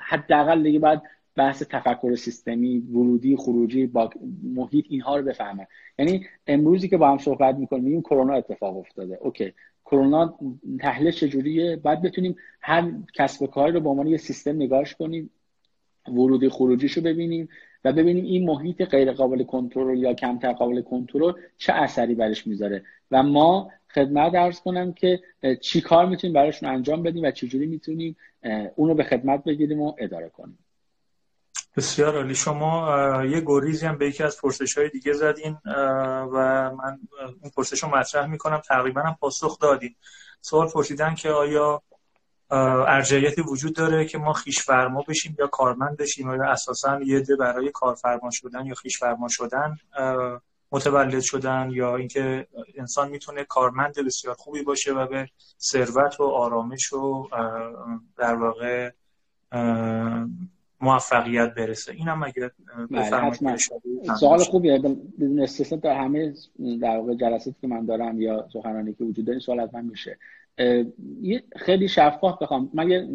[0.00, 1.00] حداقل دیگه باید
[1.36, 4.10] بحث تفکر سیستمی ورودی خروجی با
[4.42, 5.66] محیط اینها رو بفهمن.
[5.98, 9.18] یعنی امروزی که با هم صحبت می‌کنیم میگیم کرونا اتفاق افتاده.
[9.20, 9.52] اوکی.
[9.84, 10.38] کرونا
[10.80, 15.30] تحلیل چجوریه؟ بعد بتونیم هر کسب و کاری رو به عنوان یه سیستم نگاش کنیم
[16.08, 17.48] ورودی خروجیشو ببینیم
[17.84, 22.82] و ببینیم این محیط غیر قابل کنترل یا کمتر قابل کنترل چه اثری برش می‌ذاره.
[23.10, 25.20] و ما خدمت ارز کنم که
[25.60, 28.16] چی کار می‌تونیم براشون انجام بدیم و چجوری می‌تونیم
[28.76, 30.58] اونو به خدمت بگیریم و اداره کنیم.
[31.76, 32.34] بسیار عالی.
[32.34, 35.58] شما یه گریزی هم به یکی از پرسش های دیگه زدین
[36.32, 37.00] و من
[37.40, 38.58] اون پرسش رو مطرح می‌کنم.
[38.58, 39.94] تقریبا هم پاسخ دادین.
[40.40, 41.82] سوال پرسیدن که آیا
[42.50, 47.36] ارجعیتی وجود داره که ما خیش فرما بشیم یا کارمند بشیم؟ یا اساسا یه ده
[47.36, 49.76] برای کارفرما شدن یا خیش فرما شدن
[50.72, 55.28] متولد شدن یا اینکه انسان می‌تونه کارمند بسیار خوبی باشه و به
[55.60, 57.28] ثروت و آرامش و
[58.16, 58.90] در واقع
[60.82, 61.92] موفقیت برسه.
[61.92, 62.50] اینم اگه
[62.90, 63.28] بله
[64.20, 64.78] سوال خوبیه.
[64.78, 66.34] بدون استثنا در همه
[66.80, 70.18] در واقع جلساتی که من دارم یا سخنرانی که وجود داره سوال از من میشه
[71.22, 72.70] یه خیلی شفاف بخوام.
[72.74, 73.08] من یه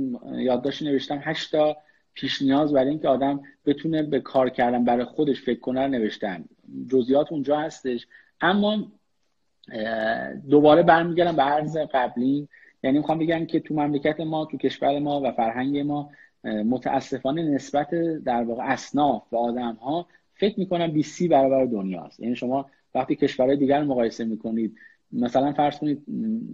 [0.44, 1.20] یادداشت نوشتم.
[1.24, 1.78] هشتا
[2.14, 6.46] پیش نیاز برای اینکه آدم بتونه به کار کردن برای خودش فکر کنه نوشتن.
[6.88, 8.08] جزئیات اونجا هستش.
[8.42, 8.92] اما
[10.50, 12.48] دوباره برمیگردم به عرض قبلی.
[12.84, 16.10] یعنی می‌خوام بگم که تو مملکت ما تو کشور ما و فرهنگ ما
[16.44, 17.90] متاسفانه نسبت
[18.26, 22.20] در واقع اصناف و آدم ها فکر می‌کنم 20 برابر دنیاست.
[22.20, 24.76] یعنی شما وقتی کشورهای دیگر مقایسه می‌کنید
[25.12, 26.04] مثلا فرض کنید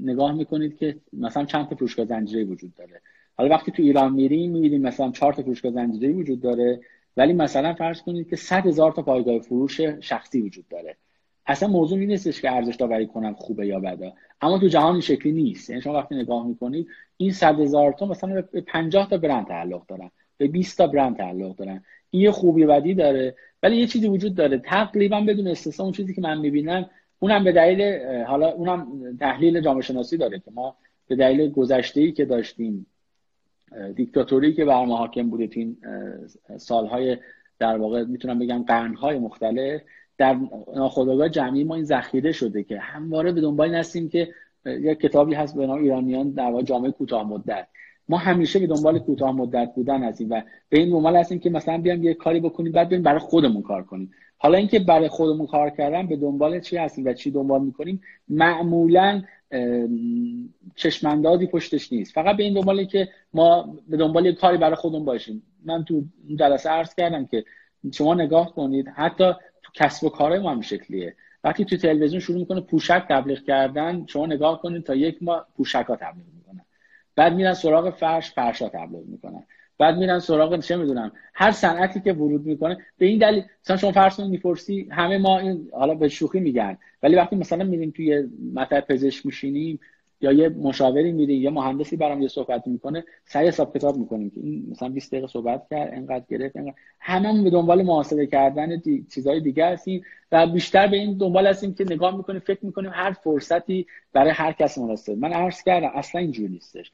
[0.02, 3.02] نگاه می‌کنید که مثلا چند تا فروشگاه زنجیره وجود داره.
[3.36, 6.82] حالا وقتی تو ایران میریم می‌بینیم مثلا چهار تا فروشگاه زنجیره وجود داره
[7.17, 10.98] ولی مثلا فرض کنید که 100 هزار تا پایگاه فروش شخصی وجود داره.
[11.45, 14.13] اصلا موضوع این نیستش که ارزش داوری کنم خوبه یا بده.
[14.41, 15.69] اما تو جهان این شکلی نیست.
[15.69, 19.86] یعنی شما وقتی نگاه می‌کنید این صد هزار تا مثلا به 50 تا برند تعلق
[19.86, 20.12] دارن.
[20.38, 21.84] به 20 تا برند تعلق دارن.
[22.10, 23.36] این یه خوبی بدی داره.
[23.63, 24.58] ولی یه چیزی وجود داره.
[24.58, 28.88] تقریبا بدون استثنا اون چیزی که من می‌بینم اونم به دلیل حالا اونم
[29.19, 30.75] تحلیل جامعه شناسی داره که ما
[31.08, 32.86] به دلیل گذشته ای که داشتیم
[33.95, 35.77] دیکتاتوری که بر ما حاکم بوده تو این
[36.58, 37.17] سالهای
[37.60, 39.82] در واقع می‌تونم بگم قرنهای مختلف
[40.17, 40.38] در
[40.76, 44.34] ناخودآگاه جمعی ما این ذخیره شده که همواره به دنبال هستیم که
[44.65, 47.67] یک کتابی هست به نام ایرانیان در جامعه کوتاه مدت.
[48.10, 51.78] ما همیشه به دنبال کوتاه مدت بودن هستیم و به این دنبال هستیم که مثلا
[51.78, 54.12] بیام یه کاری بکنیم بعد بریم برای خودمون کار کنیم.
[54.38, 59.21] حالا اینکه برای خودمون کار کردن به دنبال چی هستیم و چی دنبال می‌کنیم؟ معمولا
[60.76, 62.13] چشماندازی پشتش نیست.
[62.13, 65.43] فقط به این دنباله که ما به دنبال یه کاری برای خودمون باشیم.
[65.65, 66.04] من تو
[66.36, 67.45] جلسه عرض کردم که
[67.91, 69.32] شما نگاه کنید حتی
[69.73, 71.15] کسب و کارهای ما هم شکلیه.
[71.43, 75.86] وقتی تو تلویزیون شروع می‌کنه پوشک تبلیغ کردن شما نگاه کنید تا یک ماه پوشک
[75.86, 76.65] ها تبلیغ می‌کنن.
[77.15, 79.43] بعد میرن سراغ فرش فرش ها تبلیغ می‌کنن.
[79.77, 83.91] بعد میرن سراغ چه می‌دونم هر صنعتی که ورود می‌کنه به این دلیل مثلا شما
[83.91, 88.23] فرض کنید می‌پرسی همه ما این حالا به شوخی میگن ولی وقتی مثلا میریم توی
[88.53, 89.79] مطب پزشک میشینیم
[90.23, 94.39] یا یه مشاوری میری یه مهندسی برام یه صحبت می‌کنه سعی حساب کتاب می‌کنیم که
[94.39, 96.73] این مثلا 20 دقیقه صحبت کرد انقدر گرفت انقدر.
[96.99, 99.05] هممون به دنبال محاسبه کردن دی...
[99.13, 103.12] چیزهای دیگه هستیم و بیشتر به این دنبال هستیم که نگاه می‌کنیم فکر می‌کنیم هر
[103.12, 105.17] فرصتی برای هر کس مناسب.
[105.17, 106.91] من عرض کردم اصلا اینجوری نیستش.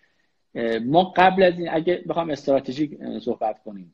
[0.85, 3.93] ما قبل از این اگه بخوام استراتژیک صحبت کنیم.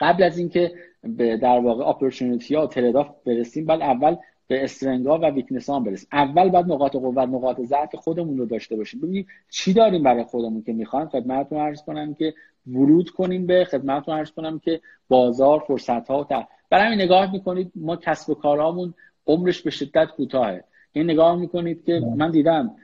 [0.00, 5.24] قبل از اینکه به در واقع اپورتونتی ها و برسیم بعد اول به استرنگا و
[5.24, 6.08] ویکنس ها برسیم.
[6.12, 9.00] اول بعد نقاط قوت نقاط ضعف خودمون رو داشته باشیم.
[9.00, 12.34] ببینیم چی داریم برای خودمون که می‌خوایم؟ خدمتتون عرض کنم که
[12.66, 17.32] ورود کنیم به خدمتتون عرض کنم که بازار فرصت ها و تا برای همین نگاه
[17.32, 18.94] می‌کنید ما کسب و کارهامون
[19.26, 20.64] عمرش به شدت کوتاهه.
[20.92, 22.76] این نگاه می‌کنید که من دیدم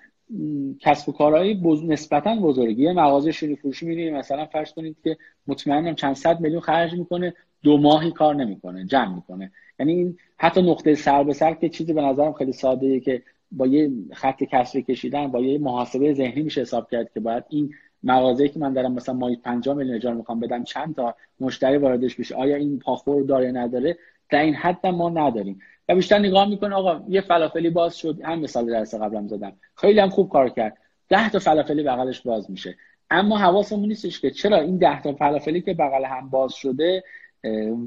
[0.80, 1.84] کسب و کارهای بز...
[1.84, 2.82] نسبتا بزرگی.
[2.82, 7.34] یه مغازه شیرینی فروشی میرید مثلا فرض کنید که مطمئنم چند صد میلیون خرج می‌کنه
[7.62, 9.52] دو ماهی کار نمی‌کنه جمع می‌کنه.
[9.80, 13.22] یعنی این حتی نقطه سر به سر که چیزی به نظرم خیلی ساده ای که
[13.52, 17.74] با یه خط کسری کشیدن با یه محاسبه ذهنی میشه حساب کرد که باید این
[18.02, 22.16] مغازه‌ای که من دارم مثلا ماهی 5 میلیون اجاره می‌خوام بدم چند تا مشتری واردش
[22.16, 23.98] بشه آیا این پاخور داره نداره؟
[24.30, 25.58] در این حد ما نداریم.
[25.88, 29.52] و بیشتر نگاه می‌کنه آقا یه فلافلی باز شد هم مثال درس قبلم زدم.
[29.76, 30.76] خیلی هم خوب کار کرد.
[31.08, 32.76] ده تا فلافلی بغلش باز میشه.
[33.10, 37.02] اما حواسمون نیستش که چرا این ده تا فلافلی که بغل هم باز شده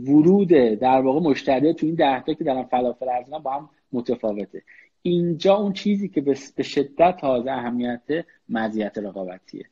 [0.07, 0.47] ورود
[0.79, 4.61] در واقع مشتری تو این ده تا که دارن فلافل ارزن با هم متفاوته.
[5.01, 9.65] اینجا اون چیزی که به شدت تازه اهمیت مزیت رقابتیه.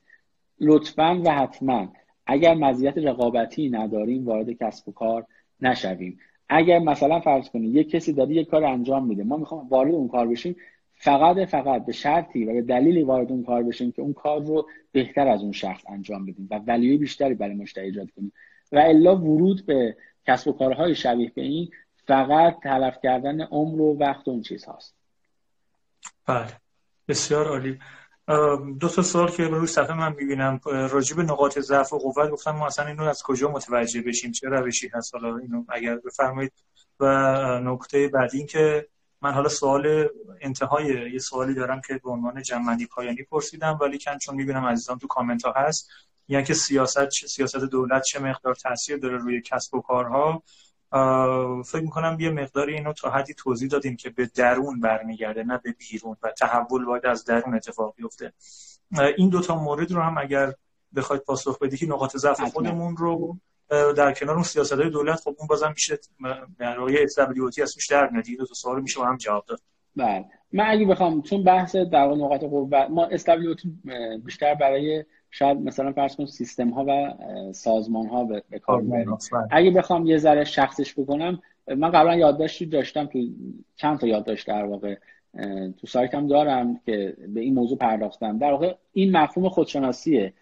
[0.60, 1.88] لطفا و حتما
[2.26, 5.26] اگر مزیت رقابتی نداریم وارد کسب و کار
[5.62, 6.20] نشویم.
[6.50, 10.08] اگر مثلا فرض کنید یک کسی داره یک کار انجام میده ما می‌خوام وارد اون
[10.08, 10.56] کار بشیم
[10.94, 14.68] فقط فقط به شرطی و به دلیلی وارد اون کار بشیم که اون کار رو
[14.92, 18.32] بهتر از اون شخص انجام بدیم و ولیوی بیشتری برای مشتری ایجاد کنیم.
[18.72, 21.72] و الا ورود به کسب و کارهای شبیه به این
[22.08, 24.96] فقط تلف کردن عمر و وقت و اون چیز هاست.
[26.28, 26.48] بله.
[27.08, 27.80] بسیار عالی.
[28.80, 30.60] دو تا سوال که روی صفحه من می‌بینم.
[30.66, 34.88] راجب نقاط ضعف و قوت گفتم ما اصلا اینو از کجا متوجه بشیم؟ چه روشی
[34.88, 36.54] هست؟ حالا اینو اگر بفرمایید.
[37.00, 37.06] و
[37.64, 38.88] نکته بعدی این که
[39.22, 40.10] من حالا سوال
[40.42, 44.98] انتهای یه سوالی دارم که به عنوان جنبندی پایانی پرسیدم ولی کن چون می‌بینم عزیزان
[44.98, 45.90] تو کامنت ها هست.
[46.32, 50.44] یعنی که سیاست سیاست دولت چه مقدار تاثیر داره روی کسب و کارها.
[51.66, 55.76] فکر می‌کنم یه مقداری اینو تا حدی توضیح دادیم که به درون برمیگرده نه به
[55.80, 58.34] بیرون و تحول باید از درون اتفاق بیفته.
[59.18, 60.54] این دوتا مورد رو هم اگر
[60.96, 63.38] بخواید پاسخ بدی که نقاط ضعف خودمون رو
[63.70, 66.00] در کنار اون سیاست های دولت خب اون بازم میشه
[66.60, 68.26] در واقع استابیلیتی هستش در میاد.
[68.38, 69.60] دو تا سوال میشه با هم جواب داد.
[69.96, 70.26] بله.
[70.54, 73.74] من اگه بخوام چون بحث در نقاط قوت ما استابیلیتی
[74.26, 77.14] بیشتر برای شاید مثلا فرض کن سیستم ها و
[77.54, 79.06] سازمان ها به, کار بله.
[79.52, 83.20] اگه بخوام یه ذره شخصش بکنم من قبلا یادداشتی داشتم تو
[83.76, 84.96] چند تا یادداشت در واقع
[85.78, 88.38] تو سایتم دارم که به این موضوع پرداختم.
[88.38, 90.34] در واقع این مفهوم خودشناسیه.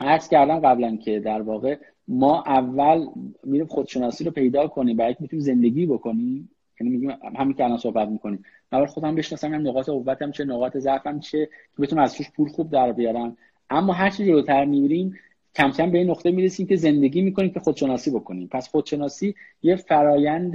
[0.00, 1.76] عرض کردم قبلا که در واقع
[2.08, 3.06] ما اول
[3.44, 6.50] میریم خودشناسی رو پیدا کنیم برای می‌تونیم زندگی بکنیم.
[6.80, 8.44] یعنی میگیم همین که الان صحبت می‌کنیم.
[8.72, 12.48] اول خودم بشناسم هم نقاط قوتم چه نقاط ضعفم چه که بتونم از توش پول
[12.48, 13.36] خوب در بیارم.
[13.70, 15.14] اما هر چی جلوتر میریم
[15.54, 18.48] کم کم به این نقطه می‌رسیم که زندگی می‌کنیم که خودشناسی بکنیم.
[18.52, 20.52] پس خودشناسی یه فرایند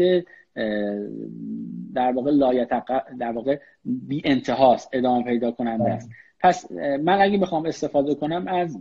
[1.94, 6.10] در واقع لایتق در واقع بی انتهاست ادامه پیدا کننده است.
[6.40, 6.72] پس
[7.04, 8.80] من اگه بخوام استفاده کنم از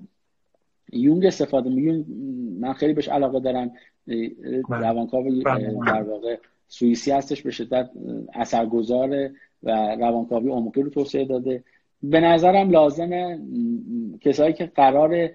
[0.93, 2.05] یونگ استفاده میگم
[2.61, 3.73] من خیلی بهش علاقه دارم.
[4.07, 4.63] بله.
[4.69, 5.75] روانکاو بله.
[5.87, 6.37] در واقع
[6.68, 7.90] سوئیسی هستش به شدت
[8.35, 11.64] اثرگذاره و روانکاوی عمقی رو توسعه داده.
[12.03, 13.40] به نظرم لازمه
[14.20, 15.31] کسایی که قرار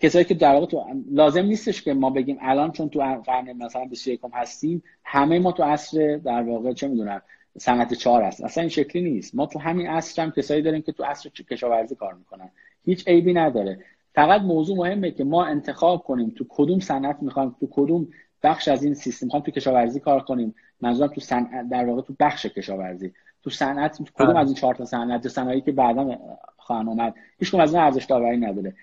[0.00, 3.84] کسایی که در واقع تو لازم نیستش که ما بگیم الان چون تو قرن مثلا
[3.84, 7.22] 21 هستیم همه ما تو عصر در واقع چه می‌دونم
[7.58, 9.34] صنعت چهار هست اصلا این شکلی نیست.
[9.34, 12.50] ما تو همین عصر هم کسایی داریم که تو عصر کشاورزی کار می‌کنن.
[12.84, 13.78] هیچ عیبی نداره.
[14.14, 18.08] فقط موضوع مهمه که ما انتخاب کنیم تو کدوم صنعت می‌خوایم تو کدوم
[18.42, 20.54] بخش از این سیستم ها تو کشاورزی کار کنیم.
[20.80, 23.12] منظورم تو صنعت در واقع تو بخش کشاورزی.
[23.42, 26.18] تو صنعت کدوم از این چهار تا صنعت صنایعی که بعدا
[26.56, 28.74] خواهن اومد هیچ از این ارزش داوری نداره.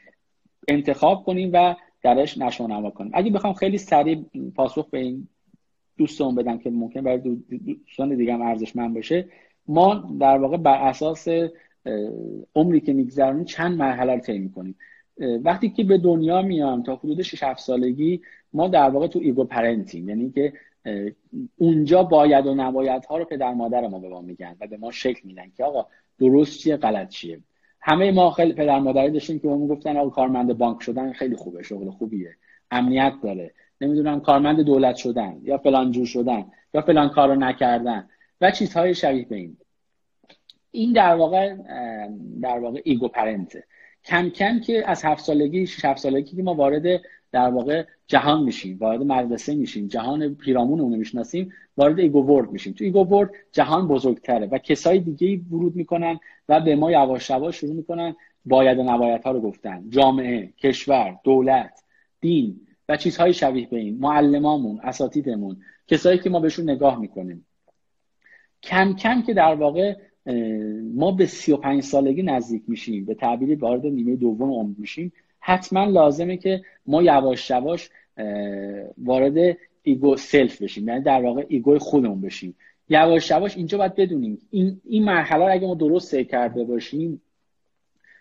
[0.68, 3.12] انتخاب کنیم و درش نشو نما کنیم.
[3.14, 5.28] اگه بخوام خیلی سریع پاسخ به این
[5.98, 9.26] دوستان بدم که ممکن برای دوستان دیگه هم ارزشمند باشه
[9.68, 11.28] ما در واقع بر اساس
[12.56, 14.76] عمری که میگذرونیم چند مرحله رو طی می‌کنیم.
[15.44, 18.22] وقتی که به دنیا میام تا حدود 6 7 سالگی
[18.54, 20.54] ما در واقع تو ego parent یم یعنی که
[21.58, 24.92] اونجا باید و نباید ها رو پدر مادر ما به ما میگن و به ما
[24.92, 25.88] شکل میدن که آقا
[26.20, 27.40] درست چیه غلط چیه.
[27.82, 31.64] همه ما خیلی پدر مادری داشتیم که ما گفتن آقا کارمند بانک شدن خیلی خوبه
[31.64, 32.36] شغل خوبیه
[32.72, 33.54] امنیت داره.
[33.82, 38.10] نمی‌دونم کارمند دولت شدن یا فلان جور شدن یا فلان کارو نکردن
[38.42, 39.58] و چیزهای شبیه به این.
[40.72, 41.56] این در واقع
[42.42, 43.64] در واقع ego parent ه.
[44.06, 47.02] کم کم که از هفت سالگی شش سالگی که ما وارد
[47.38, 52.74] در واقع جهان میشیم وارد مدرسه میشیم جهان پیرامون اون می‌شناسیم وارد ego world میشیم.
[52.74, 56.20] تو ego world جهان بزرگتره و کسای دیگه ورود می‌کنن
[56.50, 58.16] و به ما یواش یواش شروع می‌کنن
[58.46, 59.90] باید و ها رو گفتن.
[59.90, 61.84] جامعه کشور دولت
[62.22, 65.58] دین و چیزهای شبیه به این معلمامون اساتیدمون
[65.88, 67.46] کسایی که ما بهشون نگاه می‌کنیم.
[68.64, 69.96] کم کم که در واقع
[70.94, 76.38] ما به 35 سالگی نزدیک میشیم به تعبیری وارد نیمه دوم عمر میشیم حتما لازمه
[76.38, 77.90] که ما یواش یواش
[78.98, 80.88] وارد ego self بشیم.
[80.88, 82.56] یعنی در واقع ego خودمون بشیم.
[82.90, 87.22] یواش یواش اینجا باید بدونیم این این مرحله رو اگه ما درست طی کرده باشیم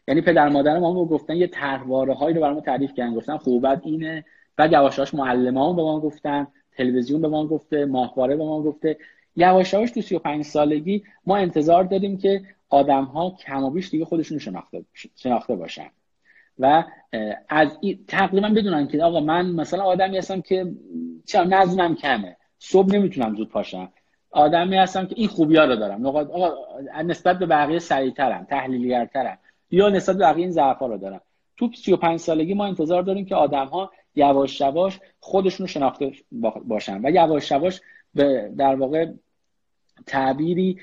[0.09, 3.15] یعنی پدر مادر ما گفتن یه طرحواره هایی رو برام تعریف کردن.
[3.15, 4.25] گفتن خوبت اینه.
[4.57, 6.47] بعد یواش یواش معلمان به ما گفتن
[6.77, 8.97] تلویزیون به ما گفته ماهواره به ما گفته.
[9.37, 14.05] یواش یواش تو 35 سالگی ما انتظار داریم که آدم ها کم و بیش دیگه
[14.05, 14.39] خودشون
[15.15, 15.91] شناخته باشن.
[16.59, 16.85] و
[17.49, 17.79] از
[18.09, 20.73] تقریبا بدونن که آقا من مثلا آدمی هستم که
[21.27, 22.37] چرا نظمم کمه.
[22.59, 23.89] صبح نمی‌تونم زود پاشم
[24.31, 26.07] آدمی هستم که این خوبی ها رو دارم.
[26.07, 26.49] آقا
[27.05, 29.39] نسبت به بقیه سریعترم تحلیلیگرترم
[29.71, 31.21] یا نسبت به بقیه این ضعف رو دارم.
[31.57, 36.13] تو 35 سالگی ما انتظار داریم که آدم ها یواش یواش خودشون شناخته
[36.65, 37.81] باشن و یواش یواش
[38.15, 39.07] به در واقع
[40.07, 40.79] تعبیری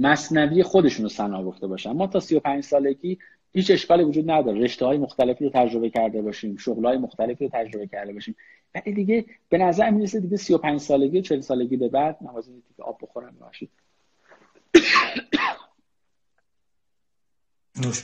[0.00, 1.92] مصنوی خودشون رو سنا گفته باشن.
[1.92, 3.18] ما تا 35 سالگی
[3.56, 4.60] هیچ اشکالی وجود نداره.
[4.60, 8.36] رشته های مختلفی رو تجربه کرده باشیم شغل های مختلفی رو تجربه کرده باشیم.
[8.74, 12.84] ولی دیگه به نظر می‌رسه دیگه 35 سالگی و 40 سالگی به بعد نوازی دیگه
[12.84, 13.70] آب بخورم باشید
[17.84, 18.02] نوش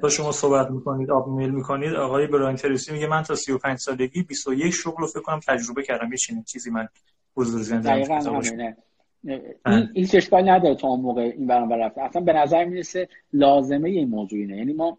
[0.00, 1.94] تا شما صحبت می‌کنید آب میل می‌کنید.
[1.94, 6.12] آقای براین تریسی میگه من تا 35 سالگی 21 شغل رو فکر کنم تجربه کردم.
[6.12, 6.88] یه چنین چیزی من
[7.36, 8.06] حضور زنده
[9.26, 12.02] این این اشکال نداره تا اون موقع این برام رفته.
[12.02, 14.56] اصلا به نظر می‌رسه لازمه این موضوع اینه.
[14.56, 14.98] یعنی ما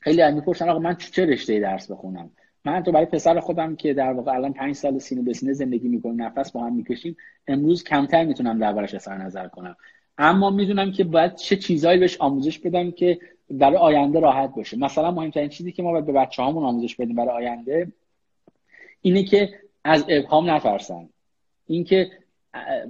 [0.00, 2.30] خیلی از می‌پرسن آقا من چه رشته درس بخونم؟
[2.64, 5.88] من تو برای پسر خودم که در واقع الان پنج سال سینه به سینه زندگی
[5.88, 9.76] می‌کنیم نفس با هم می‌کشیم امروز کمتر می‌تونم دربارش اظهار نظر کنم.
[10.18, 13.18] اما می‌دونم که باید چه چیزهایی بهش آموزش بدم که
[13.50, 14.78] برای آینده راحت باشه.
[14.78, 17.92] مثلا مهمترین چیزی که ما باید به بچه هامون آموزش بدیم برای آینده
[19.02, 19.50] اینه که
[19.84, 21.08] از ابهام نترسن.
[21.66, 22.10] اینکه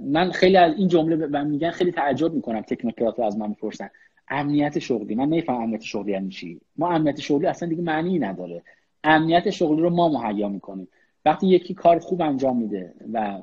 [0.05, 3.89] من خیلی از این جمله من میگن خیلی تعجب می‌کنم تکنوکرات از من می‌پرسن.
[4.29, 5.15] امنیت شغلی.
[5.15, 8.61] من نمی‌فهمم امنیت شغلی یعنی چی؟ ما امنیت شغلی اصلا دیگه معنی نداره.
[9.03, 10.87] امنیت شغلی رو ما مهیا می‌کنیم.
[11.25, 13.39] وقتی یکی کار خوب انجام میده و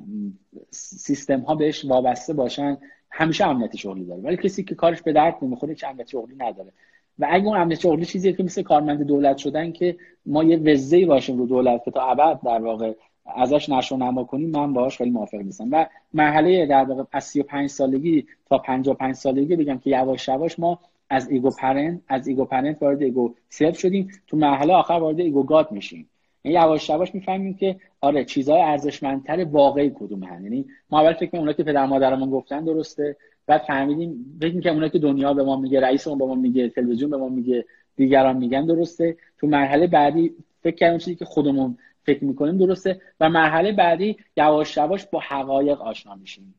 [0.70, 2.76] سیستم ها بهش وابسته باشن
[3.10, 4.22] همیشه امنیت شغلی داره.
[4.22, 6.72] ولی کسی که کارش به درد نمی‌خوره هیچ امنیت شغلی نداره.
[7.18, 9.96] و اگه اون امنیت شغلی چیزیه که مثل کارمند دولت شدن که
[10.26, 12.92] ما یه وزهی باشیم رو دولت که تا ابد در واقع
[13.36, 15.68] ازش نشو نما کنیم من باهاش خیلی موافق نیستم.
[15.72, 20.78] و مرحله در واقع از 35 سالگی تا 55 سالگی بگم که یواش یواش ما
[21.10, 24.10] از ego parent از ego parent وارد ego self شدیم.
[24.26, 26.08] تو مرحله آخر وارد ego god میشیم.
[26.44, 31.36] یعنی یواش یواش می‌فهمیم که آره چیزهای ارزشمندتر واقعی کدوم هن یعنی ما اول فکر
[31.36, 33.16] اونا که پدر مادرمون گفتن درسته.
[33.46, 37.10] بعد فهمیدیم فکر که اونا که دنیا به ما میگه رئیسمون به ما میگه تلویزیون
[37.10, 37.64] به ما میگه
[37.96, 39.16] دیگران میگن درسته.
[39.38, 43.00] تو مرحله بعدی فکر کردیم چیزی که خودمون فکر می‌کنیم درسته.
[43.20, 46.54] و مرحله بعدی یواش یواش با حقایق آشنا میشیم.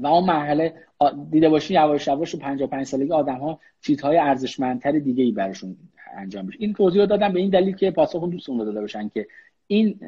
[0.00, 0.74] و اون مرحله
[1.30, 5.76] دیده باشین یواش یواش تو 55 سالگی آدم ها چیزهای ارزشمندتر دیگه ای براشون
[6.16, 9.08] انجام بشه این توضیح رو دادم به این دلیل که پاسخ دوستون رو داده باشن
[9.08, 9.26] که
[9.66, 10.00] این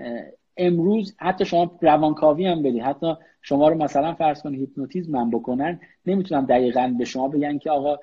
[0.57, 5.81] امروز حتی شما روانکاوی هم بدید حتی شما رو مثلا فرض کنید هیپنوتیزم هم بکنن
[6.07, 7.99] نمی‌تونم دقیقا به شما بگن که آقا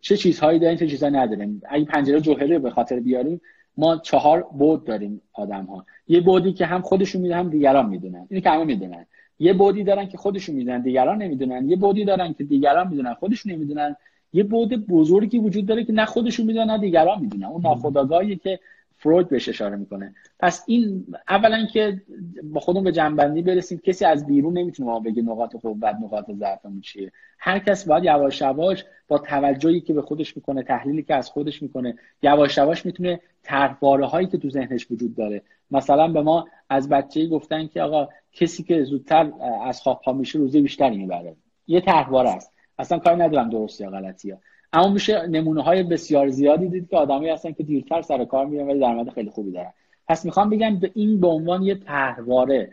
[0.00, 3.40] چه چیزهایی دارین چه چیزهایی نداریم اگه پنجره جوهره به خاطر بیاریم
[3.78, 8.26] ما چهار بود داریم آدم ها یه بودی که هم خودشون می‌دونن هم دیگران می‌دونن.
[8.30, 9.06] اینی که همه می‌دونن.
[9.38, 11.68] یه بودی دارن که خودشون می‌دونن دیگران نمی‌دونن.
[11.68, 13.96] یه بودی دارن که دیگران می‌دونن خودشون نمی‌دونن.
[14.32, 17.44] یه بود بزرگی وجود داره که نه خودشون می‌دونن نه دیگران می‌دونن.
[17.44, 18.60] اون ناخودآگاهی که
[18.96, 20.14] فروید بهش اشاره می‌کنه.
[20.40, 22.02] پس این اولا که
[22.42, 26.80] با خودمون به جنبندی برسیم کسی از بیرون نمی‌تونه ما بگه نقاط قوت نقاط ضعفمون
[26.80, 27.12] چیه.
[27.38, 31.62] هر کس باید یواش یواش با توجهی که به خودش می‌کنه تحلیلی که از خودش
[31.62, 35.42] می‌کنه یواش یواش می‌تونه طرحواره هایی که تو ذهنش وجود داره.
[35.70, 39.32] مثلا به ما از بچه‌ای گفتن که آقا کسی که زودتر
[39.64, 41.36] از خواب پا میشه روزی بیشتری می‌بره.
[41.66, 42.52] یه طرحواره است.
[42.78, 44.34] اصلا کاری ندارم درست یا غلطی
[44.72, 48.66] اما میشه نمونه های بسیار زیادی دید که آدمایی هستن که دیرتر سر کار میرن
[48.66, 49.72] ولی درآمد خیلی خوبی دارن.
[50.08, 52.72] پس می‌خوام بگم به این به عنوان یه طرحواره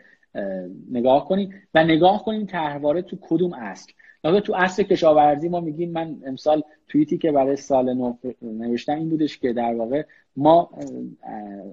[0.90, 3.92] نگاه کنیم و نگاه کنیم طرحواره تو کدوم اصل.
[4.24, 9.08] نگاه تو اصل کشاورزی ما میگیم من امسال توییتی که برای سال نو نوشتم این
[9.08, 10.02] بودش که در واقع
[10.36, 10.70] ما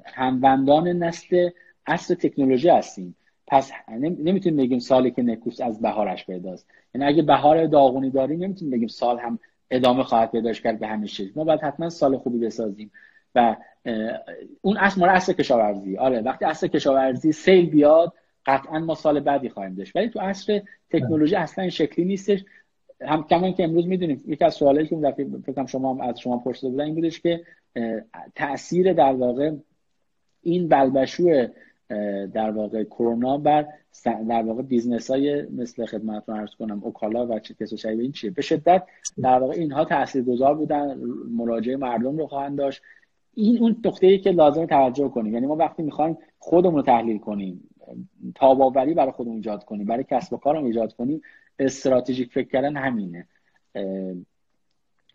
[0.05, 1.49] هموندان نسل
[1.85, 3.15] اصل تکنولوژی هستیم.
[3.47, 6.67] پس نمی‌تونیم بگیم سالی که نکوس از بهارش پیداست.
[6.95, 9.39] یعنی اگه بهار داغونی داریم نمی‌تونیم بگیم سال هم
[9.71, 12.91] ادامه خواهد پیداش کرد به همین شکل ما باید حتما سال خوبی بسازیم
[13.35, 13.55] و
[14.61, 15.97] اون اصل مال اصل کشاورزی.
[15.97, 18.13] آره وقتی اصل کشاورزی سیل بیاد
[18.45, 19.95] قطعا ما سال بعدی خواهیم داشت.
[19.95, 22.45] ولی تو عصر تکنولوژی اصلا این شکلی نیستش.
[23.01, 26.69] هم کمان که امروز می‌دونیم یکی از سوالایی که دفعه فکر شما از شما پرسیده
[26.69, 27.41] بودن این بودش که
[28.35, 29.51] تاثیر در واقع
[30.41, 31.47] این بلبشو
[32.33, 33.67] در واقع کرونا بر
[34.05, 38.31] در واقع بیزنس های مثل خدمتتون عرض کنم اوکالا و چه کسو این چیه.
[38.31, 38.83] به شدت
[39.21, 40.97] در واقع اینها تاثیرگذار بودن
[41.31, 42.81] مراجعه مردم رو خواهند داشت.
[43.33, 45.33] این اون نقطه ای که لازم توجه کنیم.
[45.33, 47.69] یعنی ما وقتی می‌خوایم خودمون رو تحلیل کنیم
[48.35, 51.21] تاباوری برای خودمون ایجاد کنیم برای کسب و کارمون ایجاد کنیم
[51.59, 53.27] استراتژیک فکر کردن همینه.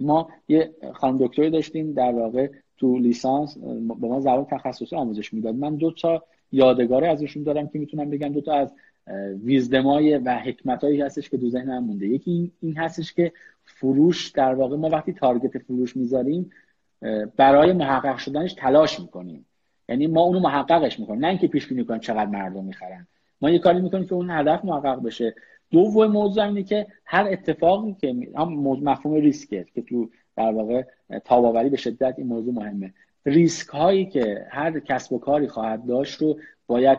[0.01, 3.59] ما یه خانم دکتری داشتیم در واقع تو لیسانس
[4.01, 5.55] به ما زبان تخصصی آموزش می‌داد.
[5.55, 8.29] من دو تا یادگاری ازشون دارم که می‌تونم بگم.
[8.29, 8.73] دو تا از
[9.45, 12.07] ویزدمای و حکمتایی هستش که دو ذهنم مونده.
[12.07, 13.33] یکی این هستش که
[13.65, 16.51] فروش در واقع ما وقتی تارگت فروش می‌ذاریم
[17.37, 19.45] برای محقق شدنش تلاش می‌کنیم.
[19.89, 21.21] یعنی ما اونو محققش می‌کنیم.
[21.21, 23.07] نه اینکه پیش بینی کنیم چقدر مردم می‌خرن.
[23.41, 25.35] ما یه کاری می‌کنیم که اون هدف محقق بشه.
[25.71, 30.83] دوم موضوع اینه که هر اتفاقی که هم مفهوم ریسکه که تو در واقع
[31.25, 32.95] تاباوری به شدت این موضوع مهمه.
[33.27, 36.99] ریسک هایی که هر کسب و کاری خواهد داشت رو باید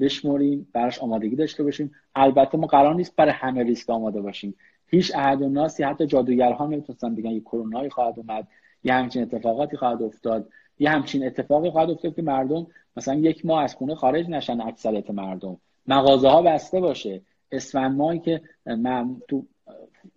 [0.00, 1.92] بشمریم براش آمادگی داشته باشیم.
[2.14, 4.54] البته ما قرار نیست برای همه ریسک آماده باشیم.
[4.86, 8.48] هیچ احد و ناسی حتی جادوگرها نمی‌تونستن بگن یه کرونایی خواهد اومد
[8.84, 10.48] یه همچین اتفاقاتی خواهد افتاد.
[10.78, 12.66] یه همچین اتفاقی خواهد افتاد که مردم
[12.96, 15.56] مثلا یک ماه از خونه خارج نشن اکثریت مردم.
[15.86, 17.20] مغازه ها بسته باشه.
[17.52, 19.46] اسفند ماهی که من تو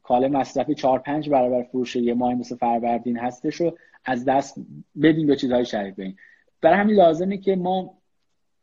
[0.03, 4.55] کاله مصرفی 4 5 برابر فروش یه ماه مثل فروردین هستش رو از دست
[5.01, 6.17] بدیم به چیزهای شریک بریم
[6.61, 7.97] برای همین لازمه که ما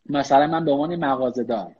[0.07, 1.74] مثلا من به عنوان مغازه دار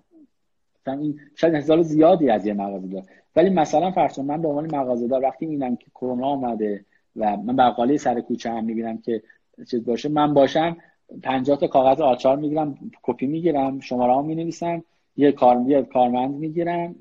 [0.87, 3.03] این شاید هزار زیادی از یه مغازه دار
[3.37, 6.85] ولی مثلا فرض من به عنوان مغازه دار وقتی می‌بینم که کرونا آمده
[7.16, 9.23] و من بقالی سر کوچه هم می‌بینم که
[9.71, 10.09] چیز باشه.
[10.09, 10.77] من باشم
[11.23, 14.85] 50 تا کاغذ آچار می‌گیرم کپی می‌گیرم شماره ها می‌نویسم
[15.17, 16.95] یه کار کارمند می‌گیرم.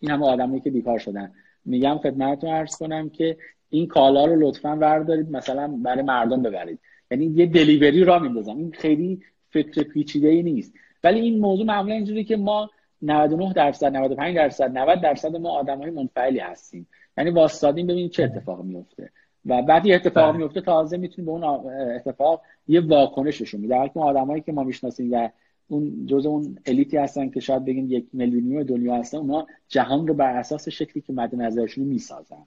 [0.00, 1.32] این همه آدمایی که بیکار شدن.
[1.64, 3.36] میگم خدمتتون عرض کنم که
[3.70, 6.78] این کالا رو لطفا بردارید مثلا برای مردم ببرید.
[7.10, 8.56] یعنی یه دلیوری را میندازم.
[8.56, 10.74] این خیلی فکر پیچیده ای نیست.
[11.04, 12.70] ولی این موضوع معمولا اینجوری که ما
[13.02, 16.86] 99 درصد 95 درصد 90 درصد ما آدم های منفعلی هستیم.
[17.18, 19.10] یعنی واسطادیم ببینید چه اتفاقی میفته
[19.46, 20.38] و بعد یه اتفاق بله.
[20.38, 23.76] میفته تازه می‌تونیم به اون اتفاق یه واکنششون میده.
[23.76, 25.28] حالا آدمایی که ما می‌شناسیم و
[25.68, 30.14] اون جزء اون الیتی هستن که شاید بگیم یک میلیونی دنیا هستن اونا جهان رو
[30.14, 32.46] بر اساس شکلی که مد نظرشون می‌سازن.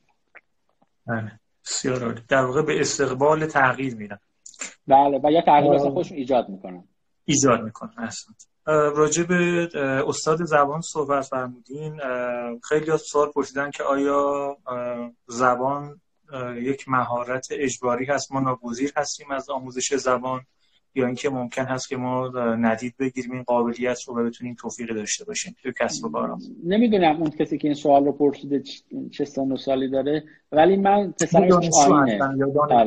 [1.07, 1.31] بله.
[1.65, 4.19] بسیار در واقع به استقبال تغییر میرن.
[4.87, 5.19] بله.
[5.23, 6.83] و یا تغییر واسه خودشون ایجاد می‌کنن.
[7.25, 7.93] ایجاد می‌کنن.
[7.97, 8.33] اصلا
[8.89, 9.69] راجع به
[10.07, 11.99] استاد زبان صحبت فرمودین.
[12.63, 14.57] خیلی از سوال پرسیدن که آیا
[15.27, 16.01] زبان
[16.61, 18.31] یک مهارت اجباری هست.
[18.31, 20.41] ما ناگزیر هستیم از آموزش زبان
[20.95, 25.25] یا اینکه ممکن هست که ما ندید بگیریم این قابلیت رو و بتونیم توفیق داشته
[25.25, 25.55] باشیم.
[25.63, 28.63] تو کسب و کارم نمی‌دونم اون کسی که این سوال رو پرسیده
[29.11, 31.51] چه سن و سالی داره ولی من پسرم
[31.88, 32.19] آینه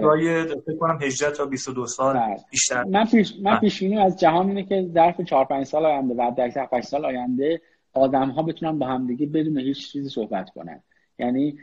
[0.01, 0.45] بله.
[0.67, 2.37] فکر کنم 18 تا 22 سال بله.
[2.51, 2.85] بیشتر.
[2.85, 3.61] من پیش من بله.
[3.61, 7.61] پیش از جهان اینه که ظرف 4 5 سال آینده و در 8 سال آینده
[7.93, 10.83] آدم ها بتونن با هم دیگه بدون هیچ چیزی صحبت کنن.
[11.19, 11.59] یعنی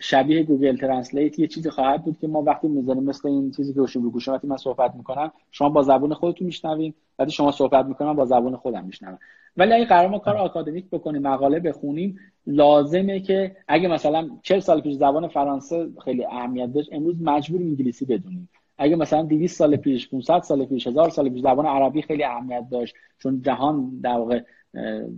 [0.00, 3.80] شبیه گوگل ترنسلیت یه چیزی خواهد بود که ما وقتی می‌ذاریم مثل این چیزی که
[3.80, 8.16] رو گوشم وقتی من صحبت می‌کنم شما با زبون خودتون میشنوین وقتی شما صحبت می‌کنم
[8.16, 9.18] با زبون خودم میشنوم.
[9.56, 14.80] ولی اگه قرار ما کار آکادمیک بکنیم مقاله بخونیم لازمه که اگه مثلا 40 سال
[14.80, 18.48] پیش زبان فرانسه خیلی اهمیت داشت امروز مجبور انگلیسی بدونیم.
[18.78, 22.64] اگه مثلا 200 سال پیش 500 سال پیش 1000 سال پیش زبان عربی خیلی اهمیت
[22.70, 24.42] داشت چون جهان در واقع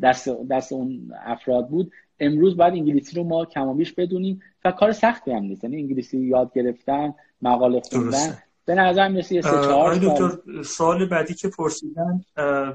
[0.02, 1.92] دست دست اون افراد بود
[2.22, 5.64] امروز باید انگلیسی رو ما کمابیش بدونیم و کار سختی هم نیست.
[5.64, 8.38] یعنی انگلیسی یاد گرفتن مقاله خوندن.
[8.64, 11.08] به نظر می‌رسه یه سه چهار دکتر سال.
[11.08, 12.24] بعدی که پرسیدن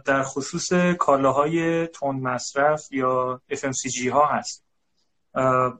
[0.05, 4.63] در خصوص کالاهای تون مصرف یا FMCG ها هست.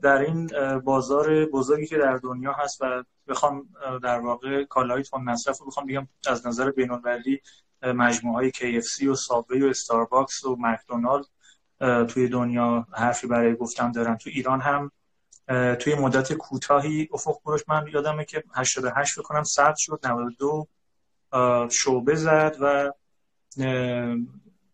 [0.03, 0.49] در این
[0.80, 3.70] بازار بزرگی که در دنیا هست و بخوام
[4.03, 7.41] در واقع کالاهای تون مصرف رو بخوام بگم از نظر بین‌المللی
[7.84, 11.26] مجموعه های KFC و سابوی و استارباکس و مکدونالد
[11.80, 14.17] توی دنیا حرفی برای گفتن دارن.
[14.17, 14.91] تو ایران هم
[15.75, 20.67] توی مدت کوتاهی افق فروش من یادمه که 88 بکنم ثبت شد 92
[21.69, 22.91] شعبه زد و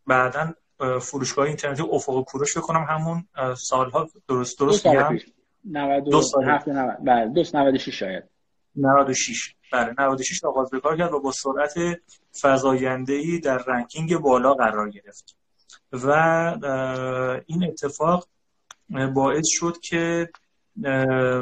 [0.07, 0.53] بعدا
[1.01, 4.09] فروشگاه اینترنتی افق کوروش بکنم همون سالها.
[4.27, 5.17] درست درست میگم؟
[5.65, 6.59] 92 سال
[7.05, 8.23] بله 96 شاید.
[8.75, 11.73] 96 بله 96 آغاز به کار کرد و با سرعت
[12.41, 15.35] فزاینده ای در رنکینگ بالا قرار گرفت.
[15.91, 16.09] و
[17.45, 18.27] این اتفاق
[19.13, 20.29] باعث شد که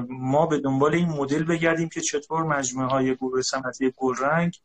[0.10, 4.60] ما به دنبال این مدل بگردیم که چطور مجموعه های گروه صنعتی گلرنگ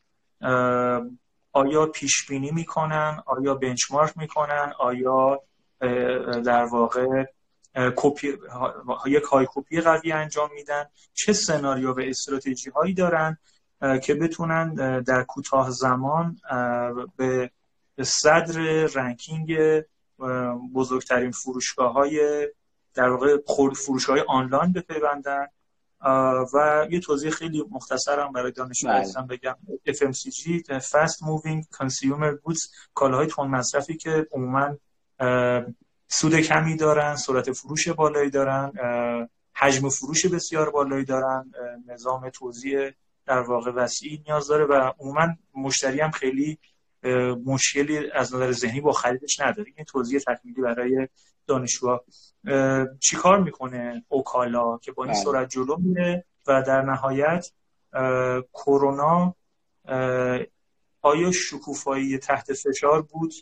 [1.53, 5.43] آیا پیش بینی می‌کنن آیا benchmark می‌کنن آیا
[6.45, 7.25] در واقع
[7.97, 8.33] کپی
[9.07, 13.39] یک های کپی قوی انجام میدن چه سناریو و استراتژی هایی دارن
[14.03, 16.37] که بتونن در کوتاه زمان
[17.17, 17.51] به
[18.03, 19.59] صدر ranking
[20.75, 22.49] بزرگترین فروشگاه های
[22.95, 23.37] در واقع
[23.77, 25.47] فروشگاه آنلاین بپیوندن
[26.55, 29.37] و یه توضیح خیلی مختصرم برای دانشجو هستم بله.
[29.37, 29.57] بگم
[29.89, 34.77] FMCG Fast Moving Consumer Goods کالاهای تون مصرفی که عموما
[36.09, 38.73] سود کمی دارن سرعت فروش بالایی دارن
[39.53, 41.51] حجم فروش بسیار بالایی دارن
[41.87, 42.91] نظام توزیع
[43.27, 46.59] در واقع وسیعی نیاز داره و عموما مشتری هم خیلی
[47.45, 49.73] مشکلی از نظر ذهنی با خریدش نداره.
[49.77, 51.09] این توضیح تکمیلی برای
[51.47, 52.05] دانشجوها
[53.01, 55.23] چیکار می‌کنه اوکالا که با این بله.
[55.23, 57.51] سرعت جلو میره و در نهایت
[58.55, 59.35] کرونا
[61.03, 63.35] آیا شکوفایی تحت فشار بود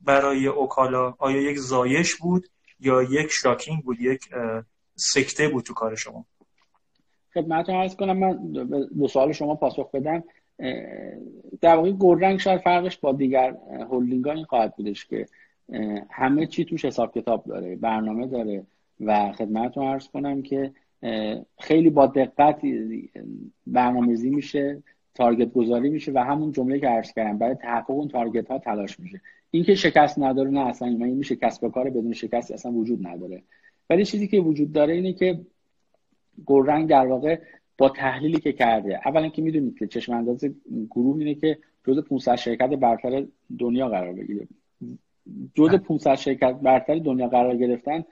[0.00, 2.48] برای اوکالا؟ آیا یک زایش بود
[2.80, 4.28] یا یک شاکینگ بود؟ یک
[4.96, 6.26] سکته بود تو کار شما؟
[7.34, 8.52] خدمتتون عرض کنم من
[8.98, 10.24] دو سوال شما پاسخ بدم.
[11.60, 13.56] در واقع گلرنگ شاید فرقش با دیگر
[13.90, 15.26] هلدینگ این خواهد بودش که
[16.10, 18.62] همه چی توش حساب کتاب داره برنامه داره
[19.00, 20.72] و خدمتتون عرض کنم که
[21.58, 22.60] خیلی با دقت
[23.66, 24.82] برنامه‌ریزی میشه
[25.14, 29.00] تارگت گذاری میشه و همون جمله که عرض کردم برای تحقق اون تارگت ها تلاش
[29.00, 29.20] میشه.
[29.50, 33.42] اینکه شکست نداره نه اصلا این میشه کسب و کار بدون شکست اصلا وجود نداره.
[33.90, 35.40] ولی چیزی که وجود داره اینه که
[36.46, 37.40] گلرنگ در واقع
[37.78, 39.00] با تحلیلی که کرده.
[39.04, 40.44] اولا که می‌دونید که چشم انداز
[40.90, 43.26] گروه اینه که جز 500 شرکت برتر
[43.58, 44.48] دنیا قرار بگیره.
[45.54, 48.04] جز 500 شرکت برتر دنیا قرار گرفتن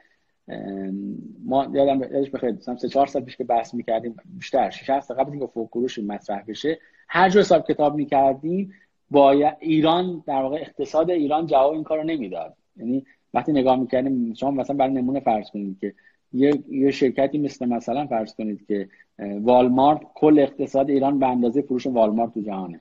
[1.45, 5.17] ما یادم یادش بخیر مثلا 3 4 سال پیش که بحث می‌کردیم بیشتر 6 سال
[5.17, 8.75] قبل اینکه فوق فروش مطرح بشه هر جور حساب کتاب می‌کردیم
[9.11, 12.57] با ایران در واقع اقتصاد ایران جواب این کارو نمی‌داد.
[12.77, 15.95] یعنی وقتی نگاه می‌کردیم شما مثلا برای نمونه فرض کنید که
[16.35, 21.87] یه, یه شرکتی مثل مثلا فرض کنید که والمارت کل اقتصاد ایران به اندازه فروش
[21.87, 22.81] والمارت تو جهانه.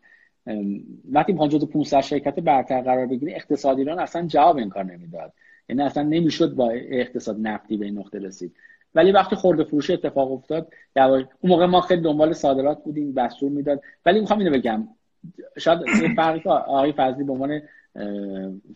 [1.11, 5.33] وقتی می‌خوان جزو 500 شرکت برتر قرار بگیری اقتصاد ایران اصلا جواب این کار نمی‌داد.
[5.69, 8.53] یعنی اصلا نمی‌شد با اقتصاد نفتی به این نقطه رسید.
[8.95, 13.81] ولی وقتی خورده فروش اتفاق افتاد اون موقع ما خیلی دنبال صادرات بودیم دستور می‌داد.
[14.05, 14.87] ولی می‌خوام اینو بگم.
[15.59, 15.79] شاید
[16.15, 17.61] فرقی که آقای فضلی به عنوان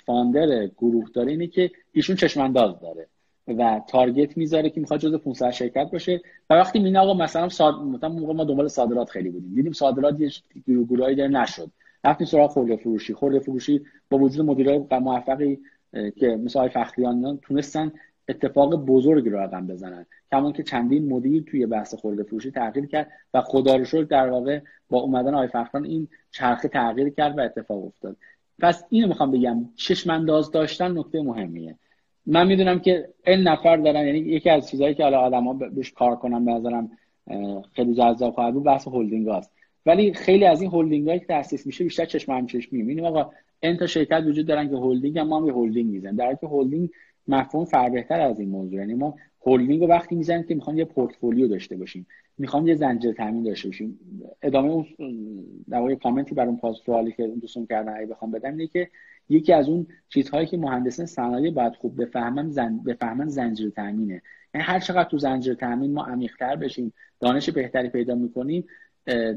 [0.06, 3.08] فاندر گروه داره اینه که ایشون چشم داره.
[3.48, 6.22] و تارگت می‌ذاره که می‌خواد جزو 500 شرکت باشه.
[6.50, 7.76] و وقتی مینا آقا مثلا صاد...
[7.76, 9.56] مثلا موقع ما دنبال صادرات خیلی بودیم.
[9.56, 10.32] دیدیم صادرات یه
[10.68, 11.72] گروهایی داره نشد.
[12.04, 13.14] رفتیم سراغ خورده فروشی.
[13.14, 15.60] خورده فروشی با وجود مدیرای موفقی
[16.16, 17.92] که مثل آقای فخریان تونستن
[18.30, 20.06] اتفاق بزرگی رو رقم بزنن.
[20.32, 24.30] کمان که چندین مدیر توی بحث خورده فروشی تغییر کرد و خدا رو شکر در
[24.30, 28.18] واقع با اومدن آقای فخریان این چرخه تغییر کرد و اتفاق افتاد.
[28.60, 29.70] پس اینو می‌خوام بگم.
[29.76, 31.76] چشم انداز داشتن نکته مهمیه.
[32.26, 36.16] من می‌دونم که این نفر دارن یعنی یکی از چیزهایی که حالا آدما بهش کار
[36.16, 36.92] کنن به نظرم
[37.74, 39.52] خیلی جذاب خواهد بود بحث هلدینگ هاست.
[39.86, 43.30] ولی خیلی از این هلدینگ هایی که تاسیس میشه بیشتر چشم هم چشمی می‌بینیم آقا
[43.60, 46.16] این تا شرکت وجود دارن که هلدینگ هم ما هم یه هلدینگ می‌زنیم.
[46.16, 46.90] در حالی که هلدینگ
[47.28, 48.80] مفهوم فراتر از این موضوع.
[48.80, 49.16] یعنی ما
[49.46, 52.08] هلدینگ رو وقتی می‌زنیم که می‌خوام یه پورتفولیو داشته باشیم.
[52.38, 54.00] می‌خوام یه زنجیره تامین داشته باشیم.
[54.42, 54.86] ادامه اون
[55.70, 58.90] در واقع کامنتی بر اون سوالی که دوستون کردن اگه بخوام بدم اینه که
[59.30, 62.78] یکی از اون چیزهایی که مهندسان صنایع باید خوب بفهمن زن...
[62.78, 64.22] بفهمن زنجیره تامینه
[64.54, 68.66] یعنی هر چقدر تو زنجیره تامین ما عمیق‌تر بشیم دانش بهتری پیدا می‌کنیم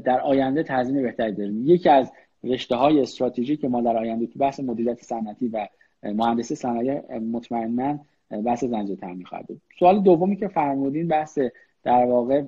[0.05, 1.67] در آینده تضمین بهتری داریم.
[1.67, 2.11] یکی از
[2.43, 5.67] رشته های استراتژی که ما در آینده تو بحث مدیریت صنعتی و
[6.03, 7.99] مهندسی صنایع مطمئنا
[8.29, 9.61] بحث زنجیره تامین خواهد بود.
[9.79, 11.39] سوال دومی که فرمودین بحث
[11.83, 12.43] در واقع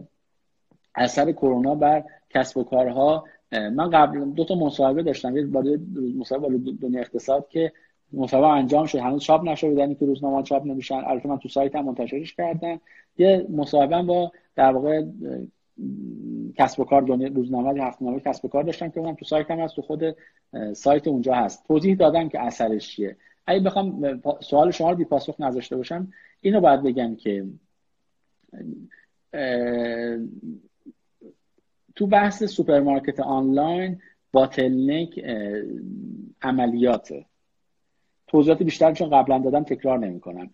[0.96, 3.26] اثر کرونا بر کسب و کارها.
[3.52, 5.64] من قبل دو تا مصاحبه داشتم یه بار
[6.18, 7.72] مصاحبه با دنیا اقتصاد که
[8.14, 8.98] مصاحبه انجام شد.
[8.98, 10.96] هنوز چاپ نشده یعنی که روزنامه چاپ نمیشن.
[10.96, 12.82] البته من تو سایت هم منتشرش کردم.
[13.18, 15.04] یه مصاحبه با در واقع
[16.56, 19.60] کسب و کار دنیا روزنامه هفته‌نامه کسب و کار داشتم که اونم تو سایت هم
[19.60, 19.76] هست.
[19.76, 20.16] تو خود
[20.74, 21.68] سایت اونجا هست.
[21.68, 23.18] توضیح دادم که اثرش چیه.
[23.48, 27.46] اگه بخوام سوال شما رو بی پاسخ نذاشته باشم اینو باید بگم که
[31.96, 35.26] تو بحث سوپرمارکت آنلاین bottleneck
[36.42, 37.26] عملیاته.
[38.28, 40.50] توضیحات بیشتر چون قبلا دادم تکرار نمی‌کنم.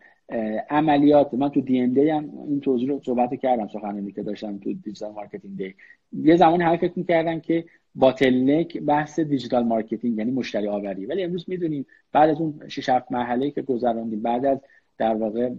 [0.69, 4.73] عملیات من تو دی دی هم این توضیح رو صحبت کردم سخنرانی که داشتم تو
[4.73, 5.75] digital marketing دی
[6.11, 7.65] یه زمانی همه فکر می‌کردن که
[7.97, 11.05] bottleneck بحث digital marketing یعنی مشتری آوری.
[11.05, 14.59] ولی امروز می‌دونیم بعد از اون 6 7 مرحله که گذراندیم بعد از
[14.97, 15.49] در واقع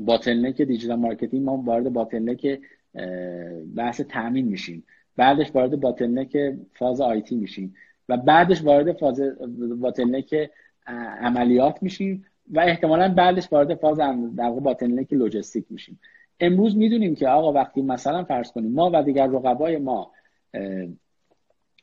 [0.00, 2.60] bottleneck digital marketing ما وارد bottleneck
[3.76, 4.84] بحث تامین میشیم.
[5.16, 6.36] بعدش وارد bottleneck
[6.74, 7.74] فاز IT میشیم.
[8.08, 9.20] و بعدش وارد فاز
[9.80, 10.50] bottleneck
[11.20, 12.24] عملیات میشیم.
[12.50, 13.98] و احتمالا بعدش وارد فاز
[14.36, 16.00] در واقع bottleneck لجستیک میشیم.
[16.40, 20.10] امروز می‌دونیم که آقا وقتی مثلا فرض کنیم ما و دیگر رقبای ما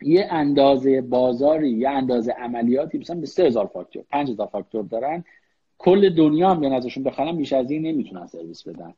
[0.01, 5.23] یه اندازه بازاری یه اندازه عملیاتی مثلا به 3000 فاکتور 5000 فاکتور دارن.
[5.77, 8.93] کل دنیا هم بیان ازشون بخرن بیش از این نمی‌تونن سرویس بدن.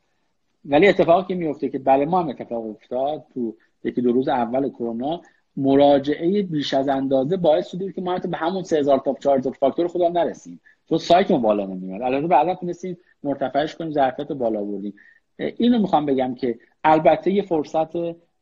[0.64, 4.68] ولی اتفاقی که میفته که بله ما هم اتفاق افتاد تو یکی دو روز اول
[4.68, 5.22] کرونا
[5.56, 9.88] مراجعه بیش از اندازه باعث شده که ما حتی به همون 3000 تا 4000 فاکتور
[9.88, 10.60] خودمون نرسیم.
[10.88, 12.02] چون سایتمون بالا نمیاد.
[12.02, 14.94] البته بعدا تونستیم مرتفعش کنیم ظرفیت بالا بردیم
[15.38, 17.96] اینو می‌خوام بگم که البته یه فرصت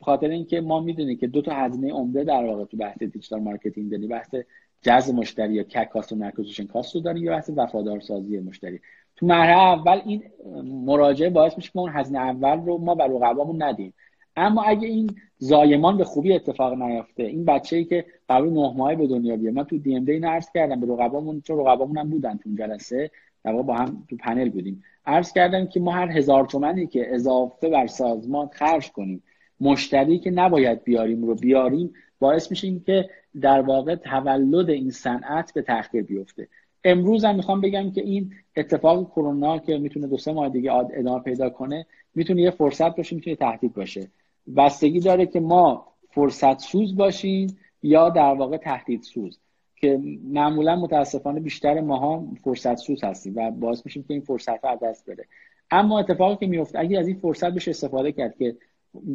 [0.06, 3.90] خاطر اینکه ما می‌دونیم که دو تا هزینه عمده در واقع تو بحث digital marketing
[3.90, 4.08] داریم.
[4.08, 4.34] بحث
[4.82, 8.80] جذب مشتری یا CAC customer acquisition cost رو داریم یا بحث وفادار سازی مشتری.
[9.16, 10.22] تو مرحله اول این
[10.64, 13.94] مراجعه باعث میشه که اون هزینه اول رو ما بر رقبامون ندیم.
[14.36, 19.06] اما اگه این زایمان به خوبی اتفاق نیافته این بچه‌ای که قبل نه ماهه به
[19.06, 23.10] دنیا بیاد من تو DMD عرض کردم به رقبامون چون رقبامون هم بودن تو جلسه
[23.44, 24.82] در با هم تو پنل بودیم.
[25.06, 29.22] عرض کردم که ما هر هزار تومنی که اضافه بر سازمان خرج کنیم
[29.60, 35.62] مشتری که نباید بیاریم رو بیاریم باعث میشه که در واقع تولد این صنعت به
[35.62, 36.48] تاخیر بیفته.
[36.84, 41.22] امروز هم می‌خوام بگم که این اتفاق کرونا که می‌تونه دو سه ماه دیگه ادامه
[41.22, 44.08] پیدا کنه می‌تونه یه فرصت باشه می‌تونه تهدید باشه.
[44.56, 49.38] بستگی داره که ما فرصت سوز باشیم یا در واقع تهدید سوز
[49.76, 54.78] که معمولا متاسفانه بیشتر ماها فرصت سوز هستیم و باعث میشیم که این فرصت از
[54.82, 55.24] دست بره
[55.70, 58.56] اما اتفاقی که میفته اگه از این فرصت بشه استفاده کرد که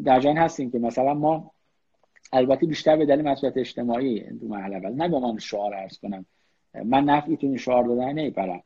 [0.03, 1.51] در جریان هستیم که مثلا ما
[2.33, 6.25] البته بیشتر به دلیل مسئولیت اجتماعی تو مرحله اول نه به من شعار عرض کنم.
[6.85, 8.63] من نفعی تو این شعار دادن نمی‌برم.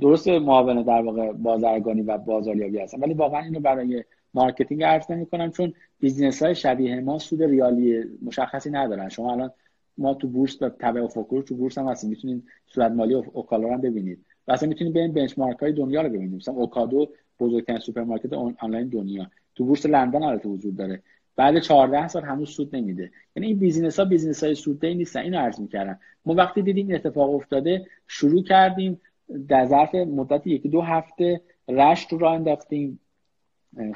[0.00, 5.26] درست معاون در واقع بازرگانی و بازاریابی هستم ولی واقعا اینو برای marketing عرض نمی
[5.26, 9.08] کنم چون business های شبیه ما سود ریالی مشخصی ندارن.
[9.08, 9.50] شما الان
[9.98, 13.80] ما تو بورس به تبع افق تو بورس هم هستیم می‌تونید صورت مالی اوکالا هم
[13.80, 14.24] ببینید.
[14.48, 16.34] و اصلا می‌تونید برین benchmark های دنیا رو ببینید.
[16.34, 17.08] مثلا Ocado
[17.40, 19.30] بزرگترین سوپرمارکت آنلاین دنیا.
[19.54, 21.02] تو بورس لندن البته وجود داره.
[21.36, 23.10] بعد 14 سال هنوز سود نمیده.
[23.36, 25.20] یعنی این business ها business های سوددهی نیستن.
[25.20, 25.98] اینو عرض می‌کردم.
[26.26, 29.00] ما وقتی دیدیم این اتفاق افتاده شروع کردیم
[29.48, 33.00] در ظرف مدت یکی دو هفته رشت رو راه انداختیم.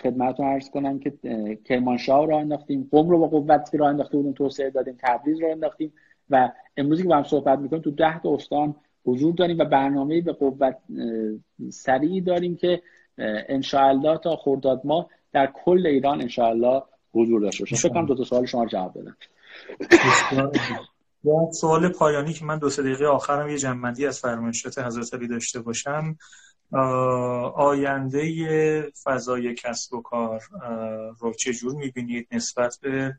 [0.02, 1.12] خدمتتون عرض کنم که
[1.64, 2.88] کرمانشاه رو انداختیم.
[2.92, 5.92] قم رو با قوت راه انداخته بودیم توسعه دادیم تبریز رو انداختیم.
[6.30, 10.20] و امروزی که با هم صحبت می‌کنیم تو ده تا استان حضور داریم و برنامه
[10.20, 10.76] به قوت
[11.70, 12.82] سریعی داریم که
[13.48, 18.24] انشاءالله تا خرداد ما در کل ایران انشاءالله حضور داشته باشیم فکر کنم دو تا
[18.24, 19.16] سوال شما جواب بدم.
[21.52, 25.60] سوال پایانی که من دو سه دقیقه آخرم یه جنبندی از فرمایشات حضرت علی داشته
[25.60, 26.16] باشم.
[27.54, 30.42] آینده فضای کسب و کار
[31.18, 33.16] رو چجور می‌بینید نسبت به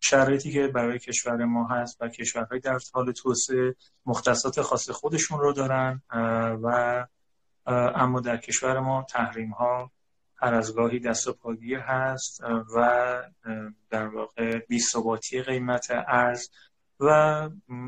[0.00, 3.74] شرایطی که برای کشور ما هست و کشورهای در حال توسعه
[4.06, 6.02] مختصات خاص خودشون رو دارن
[6.62, 7.06] و
[7.94, 9.90] اما در کشور ما تحریم ها
[10.42, 12.42] هر از گاهی دست و پاگیر هست
[12.76, 13.22] و
[13.90, 16.48] در واقع بیثباتی قیمت ارز
[17.00, 17.08] و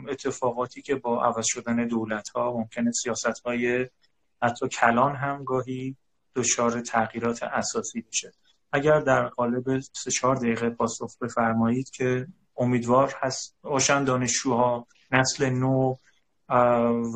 [0.08, 3.88] اتفاقاتی که با عوض شدن دولت ها ممکنه سیاست های
[4.42, 5.96] حتی کلان هم گاهی
[6.34, 8.32] دچار تغییرات اساسی میشه
[8.72, 12.26] اگر در قالب سه چهار دقیقه پاسخ بفرمایید که
[12.56, 15.96] امیدوار هست باشن دانشجوها نسل نو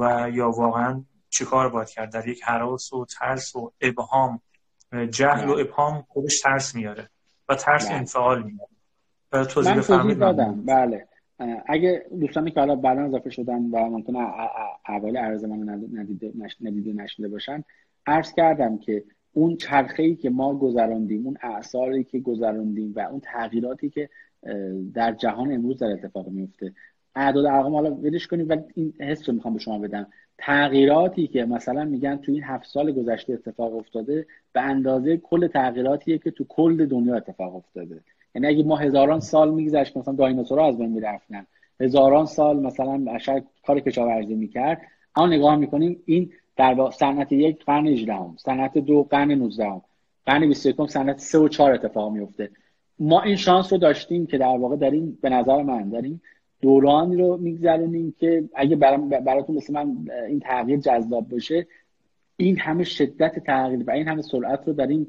[0.01, 4.41] و یا واقعا چیکار باید کرد؟ در یک حراس و ترس و ابهام
[5.05, 5.62] جهل و بله.
[5.62, 7.09] ابهام خودش ترس میاره
[7.49, 7.97] و ترس بله.
[7.97, 9.47] انفعال میاره.
[9.53, 10.62] توضیح من توضیح دادم.
[10.66, 11.07] بله.
[11.66, 14.18] اگه دوستانی که حالا بعدا اضافه شدن و ممکنه
[14.88, 17.64] اول عرض من ندیده ندیده نشده باشن
[18.07, 23.20] عرض کردم که اون چرخه ای که ما گذراندیم اون اعثاری که گذراندیم و اون
[23.20, 24.09] تغییراتی که
[24.94, 26.72] در جهان امروز در اتفاق میفته.
[27.14, 30.07] اعداد ارقام حالا ولش کنیم ولی این حس رو می‌خوام به شما بدم.
[30.39, 36.18] تغییراتی که مثلا میگن تو این هفت سال گذشته اتفاق افتاده به اندازه کل تغییراتیه
[36.18, 38.01] که تو کل دنیا اتفاق افتاده.
[38.34, 41.47] یعنی اگه ما هزاران سال میگذشت مثلا دایناسورها از بین می‌رفتن
[41.80, 44.80] هزاران سال مثلا بشر کار کشاورزی می‌کرد
[45.16, 49.80] اما نگاه می‌کنیم این در صنعت یک قرن 18 صنعت دو قرن 19
[50.26, 52.51] قرن 21 صنعت 3 و 4 اتفاق میفته
[52.99, 56.22] ما این شانس رو داشتیم که در واقع داریم به نظر من داریم
[56.61, 59.97] دورانی رو میگذرونیم که اگه براتون مثل من
[60.29, 61.67] این تغییر جذاب باشه
[62.37, 65.09] این همه شدت تغییر و این همه سرعت رو داریم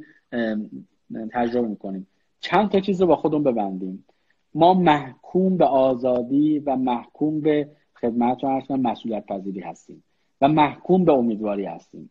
[1.32, 2.08] تجربه می‌کنیم.
[2.40, 4.06] چند تا چیز رو با خودمون ببندیم.
[4.54, 10.04] ما محکوم به آزادی و محکوم به خدمت و مسئولیت پذیری هستیم
[10.42, 12.10] و محکوم به امیدواری هستیم.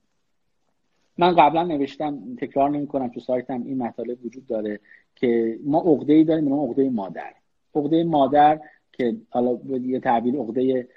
[1.19, 4.81] من قبلا نوشتم تکرار نمی کنم تو سایتم این مطالب وجود داره
[5.15, 7.33] که ما عقده ای داریم اون عقده مادر.
[7.75, 8.61] عقده مادر
[8.97, 10.89] که حالا یه تعبیر عقده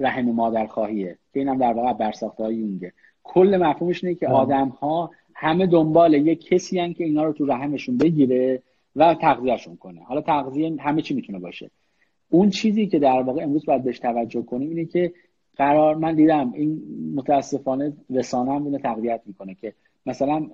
[0.00, 2.92] رحم مادر خواهیه که اینم در واقع برساخته های یونگه.
[3.24, 7.46] کل مفهومش اینه که آدم ها همه دنبال یه کسی هن که اینا رو تو
[7.46, 8.62] رحمشون بگیره
[8.96, 10.02] و تغذیهشون کنه.
[10.02, 11.70] حالا تغذیه همه چی می‌تونه باشه.
[12.30, 15.12] اون چیزی که در واقع امروز باید بهش توجه کنیم اینه که
[15.56, 16.82] قرار من دیدم این
[17.14, 19.72] متاسفانه رسانه هم اینو تقویت می‌کنه که
[20.06, 20.46] مثلا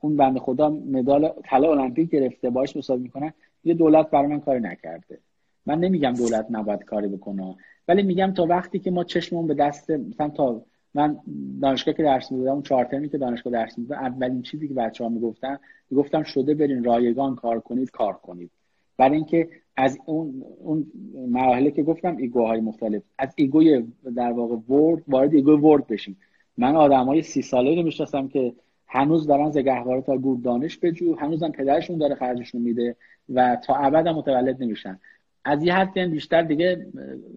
[0.00, 3.32] اون بند خدا مدال طلا المپیک گرفته باش مسابقه می‌کنن
[3.64, 5.18] یه دولت برای من کاری نکرده.
[5.66, 7.56] من نمیگم دولت نباید کاری بکنه
[7.88, 10.62] ولی میگم تا وقتی که ما چشممون به دست مثلا تا
[10.94, 11.18] من
[11.62, 15.10] دانشگاه که درس می‌دادم اون چهار که دانشگاه درس می‌دادم اولین چیزی که بچه ها
[15.10, 15.58] می‌گفتن
[15.90, 18.50] می‌گفتم شده برین رایگان کار کنید کار کنید.
[18.96, 20.86] برای اینکه از اون اون
[21.28, 23.02] مراحلی که گفتم ایگوهای مختلف.
[23.18, 23.84] از ایگوی
[24.16, 26.16] در واقع ورد وارد ایگوی ورد بشیم.
[26.56, 28.52] من های سی ساله رو می‌شناسم که
[28.88, 32.96] هنوز دارن زگهواره تا گور دانش بجو هنوزم پدرشون داره خرجشون میده
[33.28, 34.98] و تا ابد هم متولد نمیشن.
[35.44, 36.86] از یه حد بیشتر دیگه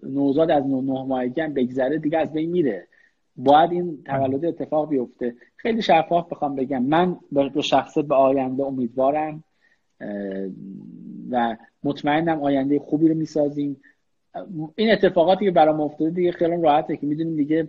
[0.02, 2.86] نوزاد از نه ماهگی هم بگذره دیگه از بین میره.
[3.36, 5.34] باید این تولد اتفاق بیفته.
[5.56, 6.82] خیلی شفاف بخوام بگم.
[6.82, 9.44] من به شخصه به آینده امیدوارم
[11.30, 13.76] و مطمئنم آینده خوبی رو می‌سازیم.
[14.74, 17.68] این اتفاقاتی که برام افتاده دیگه خیلی راحته که می‌دونیم دیگه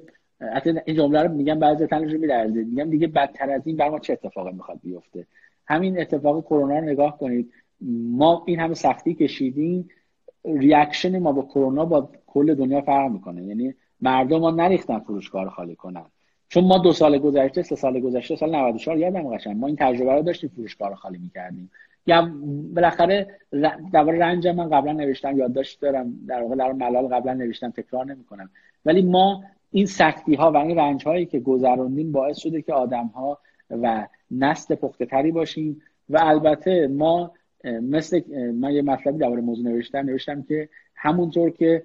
[0.54, 4.00] حتی این جمله رو میگم بعضی تنش میلرزه میگم دیگه بدتر از این بر ما
[4.00, 5.26] چه اتفاقی می‌خواد بیفته؟
[5.68, 7.52] همین اتفاق کرونا رو نگاه کنید.
[8.12, 9.90] ما این همه سختی کشیدیم
[10.46, 13.44] ریاکشن ما با کرونا با کل دنیا فرق می‌کنه.
[13.44, 16.06] یعنی مردم ما نریختن فروشگاه رو خالی کنن.
[16.50, 19.58] چون ما دو سال گذشته سه سال گذشته سال 94 یادم قشنگ.
[19.58, 21.72] ما این تجربه رو داشتیم فروشگاه رو خالی می‌کردیم.
[22.08, 22.32] یا
[22.76, 23.28] بالاخره
[23.94, 26.14] در رنج من قبلا نوشتم یادداشت دارم.
[26.28, 28.50] در واقع در ملال قبلا نوشتم تکرار نمی‌کنم.
[28.86, 29.44] ولی ما
[29.74, 34.08] این سختی ها و این رنج هایی که گذروندیم باعث شده که آدم ها و
[34.32, 37.32] نسل پخته تری باشیم و البته ما
[37.64, 38.22] مثل
[38.52, 41.84] من یه مطلبی درباره موضوع نوشتم نوشتم که همونطور که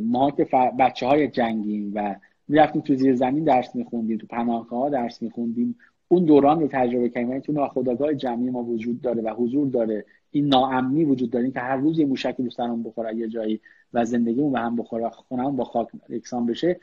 [0.00, 0.44] ما که
[0.78, 2.16] بچه های جنگیم و
[2.48, 5.76] می‌رفتیم تو زیر زمین درس میخوندیم تو پناهگاه ها درس میخوندیم
[6.08, 10.04] اون دوران رو تجربه کردیم یعنی تو ناخودآگاه جمعی ما وجود داره و حضور داره
[10.30, 13.60] این ناامنی وجود داره که هر روز یه موشکی دارم بخوره یه جایی
[13.92, 16.80] و زندگیمون به هم بخوره خونم با خاک یکسان بشه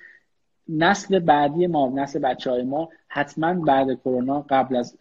[0.69, 4.97] نسل بعدی ما نسل بچه های ما حتما بعد کرونا قبل از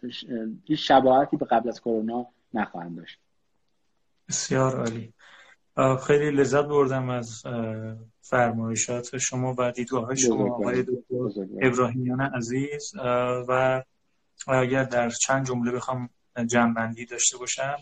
[0.77, 3.19] شباهتی به قبل از کرونا نخواهند داشت.
[4.29, 5.13] بسیار عالی.
[6.07, 7.43] خیلی لذت بردم از
[8.21, 12.93] فرمایشات شما و دیدگاه شما آقای دکتر ابراهیمیان عزیز.
[13.47, 13.83] و
[14.47, 16.09] اگر در چند جمله بخوام
[16.45, 17.77] جنبندی داشته باشم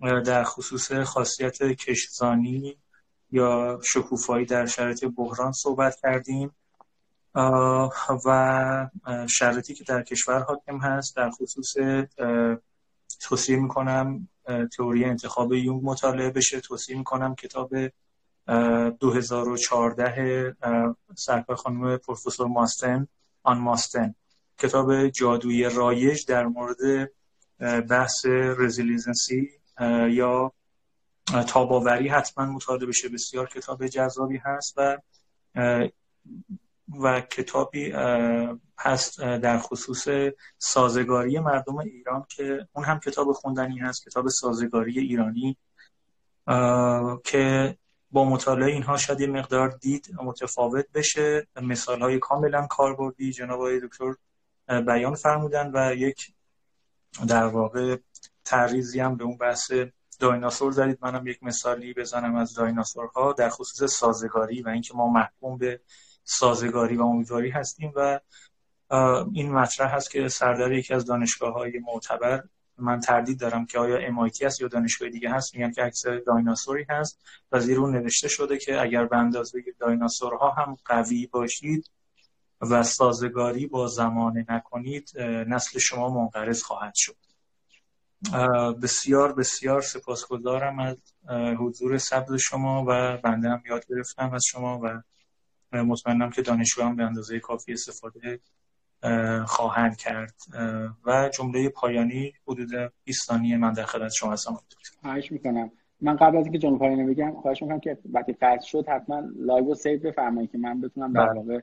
[0.00, 2.76] در خصوص خاصیت کشزانی
[3.30, 6.50] یا شکوفایی در شرایط بحران صحبت کردیم.
[7.34, 8.88] و
[9.28, 11.74] شرایطی که در کشور حاکم هست در خصوص
[13.20, 14.28] توصیه می‌کنم
[14.76, 16.60] تئوری انتخاب یونگ مطالعه بشه.
[16.60, 17.70] توصیه می‌کنم کتاب
[18.46, 20.56] 2014
[21.16, 23.06] سرکار خانم پروفسور ماستن
[23.42, 24.14] آن ماستن.
[24.58, 27.10] کتاب جادوی رایج در مورد
[27.88, 28.26] بحث
[28.58, 29.50] resiliency
[30.10, 30.52] یا
[31.48, 33.08] تاب‌آوری حتما مطالعه بشه.
[33.08, 34.98] بسیار کتاب جذابی هست و
[37.00, 37.92] و کتابی
[38.78, 40.08] هست در خصوص
[40.58, 45.56] سازگاری مردم ایران که اون هم کتاب خوندنی هست کتاب سازگاری ایرانی
[47.24, 47.76] که
[48.10, 51.46] با مطالعه اینها شاید یه مقدار دید متفاوت بشه.
[51.62, 54.14] مثال های کاملا کاربردی جناب آقای دکتر
[54.80, 56.32] بیان فرمودن و یک
[57.28, 57.96] در واقع
[58.44, 59.72] تعریضی هم به اون بحث
[60.18, 60.98] دایناسور زدید.
[61.02, 65.80] منم یک مثالی بزنم از دایناسورها در خصوص سازگاری و اینکه ما محکوم به
[66.30, 68.20] سازگاری و امیدواری هستیم و
[69.32, 72.42] این مطرح هست که سردار یکی از دانشگاه های معتبر
[72.78, 76.86] من تردید دارم که آیا MIT هست یا دانشگاه دیگه هست میگن که عکس دایناسوری
[76.88, 77.20] هست.
[77.52, 81.90] و زیر اون نوشته شده که اگر به اندازه دایناسورها هم قوی باشید
[82.60, 85.18] و سازگاری با زمانه نکنید
[85.48, 87.16] نسل شما منقرض خواهد شد.
[88.82, 90.96] بسیار بسیار سپاسگزارم از
[91.58, 95.02] حضور سبز شما و بنده هم یاد گرفتم از شما و
[95.72, 96.42] مطمئنم که
[96.78, 98.40] هم به اندازه کافی استفاده
[99.46, 100.34] خواهند کرد.
[101.06, 104.56] و جمله پایانی حدود 20 ثانیه من در خدمت شما هستم.
[105.02, 105.70] خواهش می‌کنم.
[106.00, 109.64] من قبل از اینکه جمله پایانی بگم خواهش می‌کنم که وقتی قطع شد حتما لایو
[109.64, 111.40] و سیو بفرمایید که من بتونم در بله.
[111.40, 111.60] واقع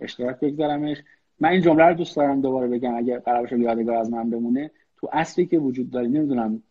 [0.00, 0.96] اشتراک بگذارمش.
[1.40, 4.70] من این جمله رو دوست دارم دوباره بگم اگه قرار باشه یادگار از من بمونه.
[4.96, 6.62] تو اصلی که وجود داره نمی‌دونم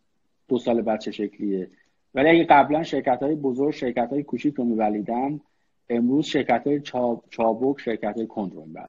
[0.48, 1.70] دو سال بعد چه شکلیه.
[2.14, 5.40] ولی اگه قبلا شرکت های بزرگ شرکت های کوچیک رو میولیدن
[5.88, 6.80] امروز شرکت های
[7.30, 8.54] چابک شرکت های کند